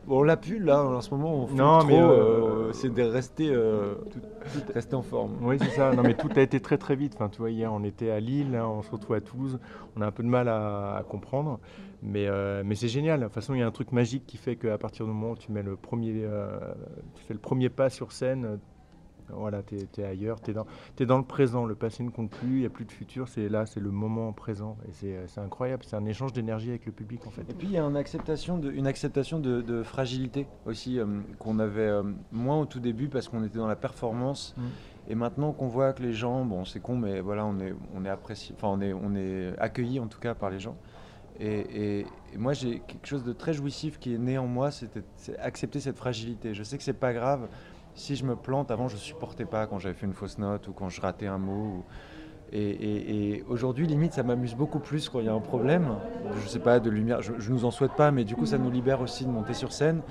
on 0.10 0.22
l'a 0.24 0.36
plus 0.36 0.60
là 0.60 0.84
en 0.84 1.00
ce 1.00 1.12
moment. 1.12 1.46
On 1.46 1.56
non, 1.56 1.86
mais 1.86 2.74
c'est 2.74 2.94
de 2.94 3.04
rester, 3.04 3.56
rester 4.74 4.96
en 4.96 5.02
forme. 5.02 5.38
Oui, 5.42 5.56
c'est 5.62 5.70
ça. 5.70 5.94
Non, 5.94 6.04
mais 6.04 6.16
tout 6.16 6.30
a 6.36 6.42
été 6.42 6.60
très 6.60 6.78
très 6.78 6.98
vite. 6.98 7.14
Enfin, 7.16 7.30
tu 7.30 7.38
vois, 7.38 7.50
hier 7.50 7.72
on 7.72 7.86
était 7.86 8.12
à 8.12 8.20
Lille, 8.20 8.60
on 8.62 8.82
se 8.82 8.92
retrouve 8.92 9.16
à 9.16 9.22
Toulouse. 9.22 9.60
On 9.96 10.02
a 10.02 10.08
un 10.08 10.12
peu 10.12 10.24
de 10.24 10.28
mal 10.30 10.50
à, 10.50 11.06
comprendre, 11.08 11.62
mais 12.04 12.28
mais 12.66 12.76
c'est 12.76 12.90
génial. 12.90 13.22
De 13.22 13.26
toute 13.26 13.34
façon, 13.34 13.54
il 13.54 13.62
y 13.62 13.64
a 13.64 13.68
un 13.68 13.72
truc 13.72 13.94
magique 13.94 14.26
qui 14.28 14.36
fait 14.36 14.58
qu'à 14.58 14.78
partir 14.78 15.06
du 15.06 15.12
moment 15.14 15.32
où 15.32 15.38
tu 15.38 15.54
mets 15.54 15.64
le 15.64 15.78
premier, 15.78 16.26
tu 17.16 17.24
fais 17.24 17.34
le 17.34 17.40
premier 17.40 17.70
pas 17.70 17.90
sur 17.90 18.12
scène 18.12 18.60
voilà, 19.34 19.62
tu 19.64 19.76
es, 19.76 20.04
ailleurs, 20.04 20.40
tu 20.42 20.52
es, 20.52 20.56
es, 21.00 21.06
dans 21.06 21.18
le 21.18 21.24
présent. 21.24 21.66
Le 21.66 21.76
passé 21.76 22.04
ne 22.04 22.10
compte 22.10 22.32
plus, 22.32 22.58
il 22.58 22.60
n'y 22.60 22.66
a 22.66 22.70
plus 22.70 22.86
de 22.86 22.92
futur. 22.92 23.28
C'est 23.28 23.50
là, 23.50 23.66
c'est 23.66 23.80
le 23.80 23.92
moment 23.92 24.32
présent. 24.34 24.78
Et 24.88 25.26
c'est 25.28 25.42
incroyable. 25.42 25.84
C'est 25.86 25.96
un 25.96 26.06
échange 26.06 26.34
d'énergie 26.34 26.70
avec 26.70 26.86
le 26.86 26.92
public, 26.92 27.26
en 27.28 27.32
fait. 27.32 27.42
Et 27.50 27.54
puis, 27.54 27.68
il 27.68 27.74
y 27.74 27.78
a 27.78 27.84
une 27.84 27.98
acceptation 27.98 28.58
de, 28.58 28.72
une 28.72 28.88
acceptation 28.88 29.40
de, 29.40 29.84
fragilité 29.84 30.48
aussi, 30.66 31.00
euh, 31.00 31.06
qu'on 31.40 31.60
avait 31.60 31.82
euh, 31.82 32.04
moins 32.32 32.60
au 32.60 32.66
tout 32.66 32.80
début 32.80 33.08
parce 33.08 33.28
qu'on 33.28 33.44
était 33.44 33.58
dans 33.58 33.68
la 33.68 33.76
performance. 33.76 34.56
Mm. 34.58 34.62
Et 35.10 35.16
maintenant 35.16 35.54
qu'on 35.54 35.68
voit 35.68 35.94
que 35.94 36.04
les 36.04 36.14
gens, 36.14 36.44
bon, 36.44 36.66
c'est 36.66 36.82
con, 36.82 36.98
mais 36.98 37.22
voilà, 37.22 37.46
on 37.46 37.60
est, 37.60 37.74
on 37.96 38.04
est 38.04 38.10
apprécié, 38.10 38.54
enfin, 38.58 38.68
on 38.68 38.82
est, 38.82 38.94
on 38.94 39.16
est 39.16 39.58
accueilli 39.58 40.00
en 40.00 40.08
tout 40.08 40.20
cas 40.20 40.36
par 40.36 40.50
les 40.50 40.60
gens. 40.60 40.76
Et, 41.40 42.00
et 42.00 42.06
moi, 42.38 42.54
j'ai 42.54 42.80
quelque 42.80 43.06
chose 43.06 43.24
de 43.24 43.32
très 43.32 43.54
jouissif 43.54 44.00
qui 44.00 44.14
est 44.14 44.18
né 44.18 44.38
en 44.38 44.48
moi, 44.48 44.72
c'est 44.72 44.90
accepter 45.40 45.80
cette 45.80 45.98
fragilité. 45.98 46.54
Je 46.54 46.64
sais 46.64 46.78
que 46.78 46.84
c'est 46.84 46.94
pas 46.94 47.14
grave 47.14 47.48
si 47.98 48.16
je 48.16 48.24
me 48.26 48.36
plante, 48.36 48.72
avant 48.72 48.88
je 48.88 48.96
supportais 48.96 49.46
pas 49.46 49.68
quand 49.68 49.80
j'avais 49.80 49.96
fait 49.96 50.06
une 50.06 50.14
fausse 50.14 50.38
note 50.38 50.68
ou 50.68 50.74
quand 50.74 50.90
je 50.90 51.02
ratais 51.02 51.28
un 51.28 51.38
mot. 51.38 51.84
Et, 52.54 53.44
aujourd'hui, 53.50 53.88
limite, 53.88 54.14
ça 54.14 54.24
m'amuse 54.24 54.56
beaucoup 54.56 54.80
plus 54.80 55.10
quand 55.10 55.20
il 55.20 55.26
y 55.26 55.30
a 55.30 55.34
un 55.34 55.42
problème. 55.42 55.96
Je 56.42 56.48
sais 56.48 56.60
pas, 56.60 56.80
de 56.80 56.90
lumière, 56.90 57.22
je, 57.22 57.34
je 57.38 57.52
nous 57.52 57.66
en 57.66 57.72
souhaite 57.72 57.94
pas, 57.98 58.12
mais 58.12 58.24
du 58.24 58.36
coup, 58.36 58.46
ça 58.46 58.58
nous 58.58 58.72
libère 58.72 59.02
aussi 59.02 59.26
de 59.26 59.30
monter 59.30 59.54
sur 59.54 59.74
scène 59.74 60.02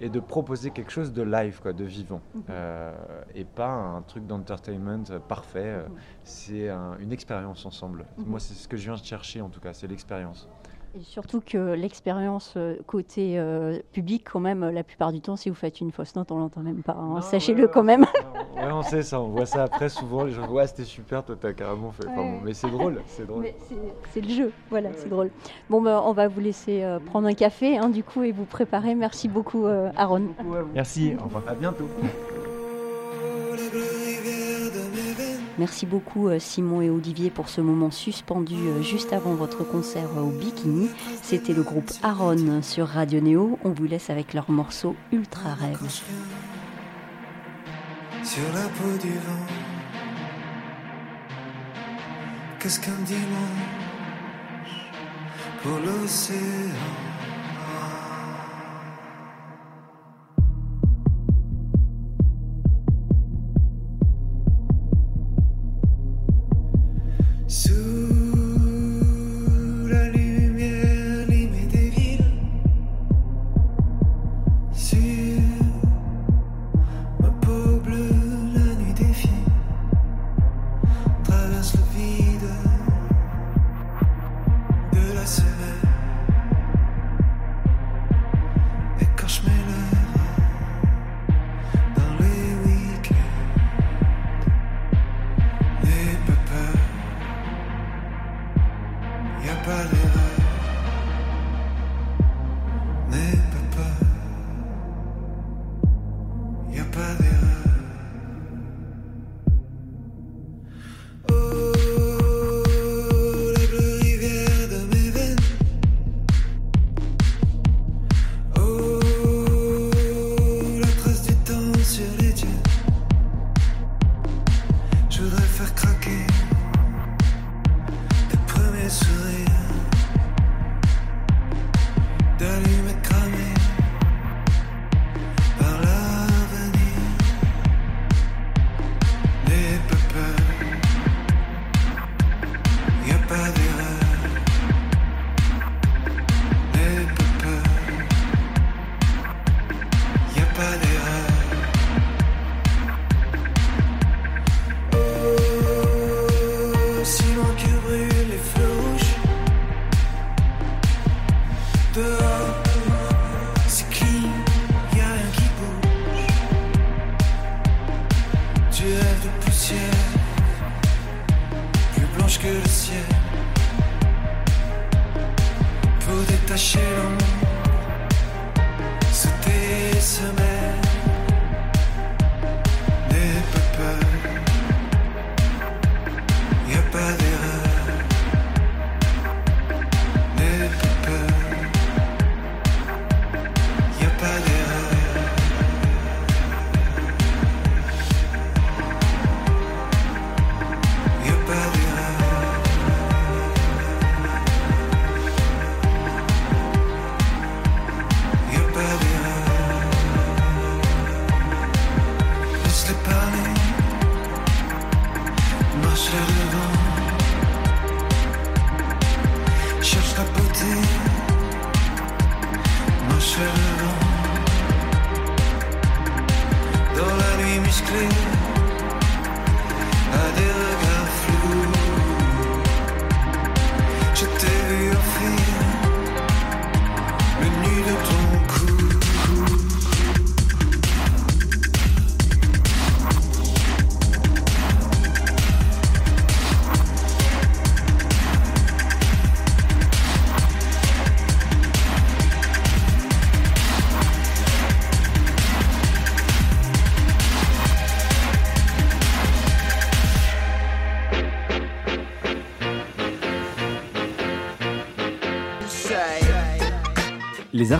et 0.00 0.08
de 0.08 0.20
proposer 0.20 0.70
quelque 0.70 0.92
chose 0.92 1.12
de 1.12 1.22
live, 1.22 1.60
quoi, 1.60 1.72
de 1.72 1.84
vivant, 1.84 2.20
mhm. 2.34 2.42
euh, 2.50 2.94
et 3.34 3.44
pas 3.44 3.70
un 3.70 4.02
truc 4.02 4.26
d'entertainment 4.26 5.04
parfait. 5.28 5.60
Euh, 5.64 5.88
mhm. 5.88 5.94
C'est 6.24 6.68
une 7.00 7.12
expérience 7.12 7.66
ensemble. 7.66 8.04
Mhm. 8.16 8.26
Moi, 8.26 8.40
c'est 8.40 8.54
ce 8.54 8.68
que 8.68 8.76
je 8.76 8.84
viens 8.84 9.00
de 9.00 9.04
chercher, 9.04 9.40
en 9.40 9.48
tout 9.48 9.60
cas, 9.60 9.72
c'est 9.72 9.86
l'expérience. 9.86 10.48
Et 10.96 11.02
surtout 11.02 11.40
que 11.40 11.74
l'expérience 11.74 12.54
euh, 12.56 12.76
côté 12.86 13.38
euh, 13.38 13.78
public, 13.92 14.26
quand 14.30 14.40
même, 14.40 14.68
la 14.70 14.82
plupart 14.82 15.12
du 15.12 15.20
temps, 15.20 15.36
si 15.36 15.50
vous 15.50 15.54
faites 15.54 15.80
une 15.80 15.92
fausse 15.92 16.16
note, 16.16 16.32
on 16.32 16.38
l'entend 16.38 16.60
même 16.62 16.82
pas. 16.82 16.94
Hein. 16.94 17.20
Sachez-le 17.20 17.68
quand 17.68 17.82
même. 17.82 18.06
Ouais, 18.56 18.72
on 18.72 18.82
sait 18.82 19.02
ça. 19.02 19.20
On 19.20 19.28
voit 19.28 19.46
ça 19.46 19.64
après 19.64 19.88
souvent. 19.88 20.24
Les 20.24 20.32
gens 20.32 20.42
disent 20.42 20.50
ouais, 20.50 20.66
c'était 20.66 20.84
super, 20.84 21.24
toi 21.24 21.36
t'as 21.40 21.52
carrément 21.52 21.92
fait. 21.92 22.06
mais 22.42 22.54
c'est 22.54 22.70
drôle, 22.70 23.02
c'est 23.06 23.26
drôle. 23.26 23.46
C'est 24.12 24.20
le 24.20 24.28
jeu, 24.28 24.52
voilà, 24.70 24.90
c'est 24.96 25.08
drôle. 25.08 25.30
Bon, 25.70 25.80
ben, 25.80 26.02
on 26.04 26.12
va 26.12 26.26
vous 26.26 26.40
laisser 26.40 26.82
euh, 26.82 26.98
prendre 26.98 27.28
un 27.28 27.34
café, 27.34 27.78
hein, 27.78 27.88
du 27.88 28.02
coup, 28.02 28.22
et 28.22 28.32
vous 28.32 28.46
préparer. 28.46 28.94
Merci 28.94 29.28
beaucoup, 29.28 29.66
Aaron. 29.96 30.28
Merci. 30.74 31.14
Au 31.20 31.24
revoir. 31.24 31.44
À 31.46 31.54
bientôt. 31.54 31.88
Merci 35.58 35.86
beaucoup 35.86 36.28
euh, 36.28 36.38
Simon 36.38 36.80
et 36.82 36.88
Olivier 36.88 37.30
pour 37.30 37.48
ce 37.48 37.60
moment 37.60 37.90
suspendu 37.90 38.54
euh, 38.54 38.80
juste 38.80 39.12
avant 39.12 39.34
votre 39.34 39.64
concert 39.64 40.08
euh, 40.16 40.20
au 40.20 40.30
Bikini. 40.30 40.88
C'était 41.20 41.52
le 41.52 41.62
groupe 41.62 41.90
Aaron 42.04 42.62
sur 42.62 42.86
Radio 42.86 43.20
Néo. 43.20 43.58
On 43.64 43.70
vous 43.70 43.86
laisse 43.86 44.08
avec 44.08 44.34
leur 44.34 44.50
morceau 44.50 44.94
Ultra 45.10 45.54
Rêve. 45.54 45.78
Sur 48.22 48.42
la 48.54 48.68
peau 48.68 48.98
du 49.02 49.12
vent, 49.12 49.46
qu'est-ce 52.60 52.80
pour 55.62 55.78
l'océan? 55.84 56.38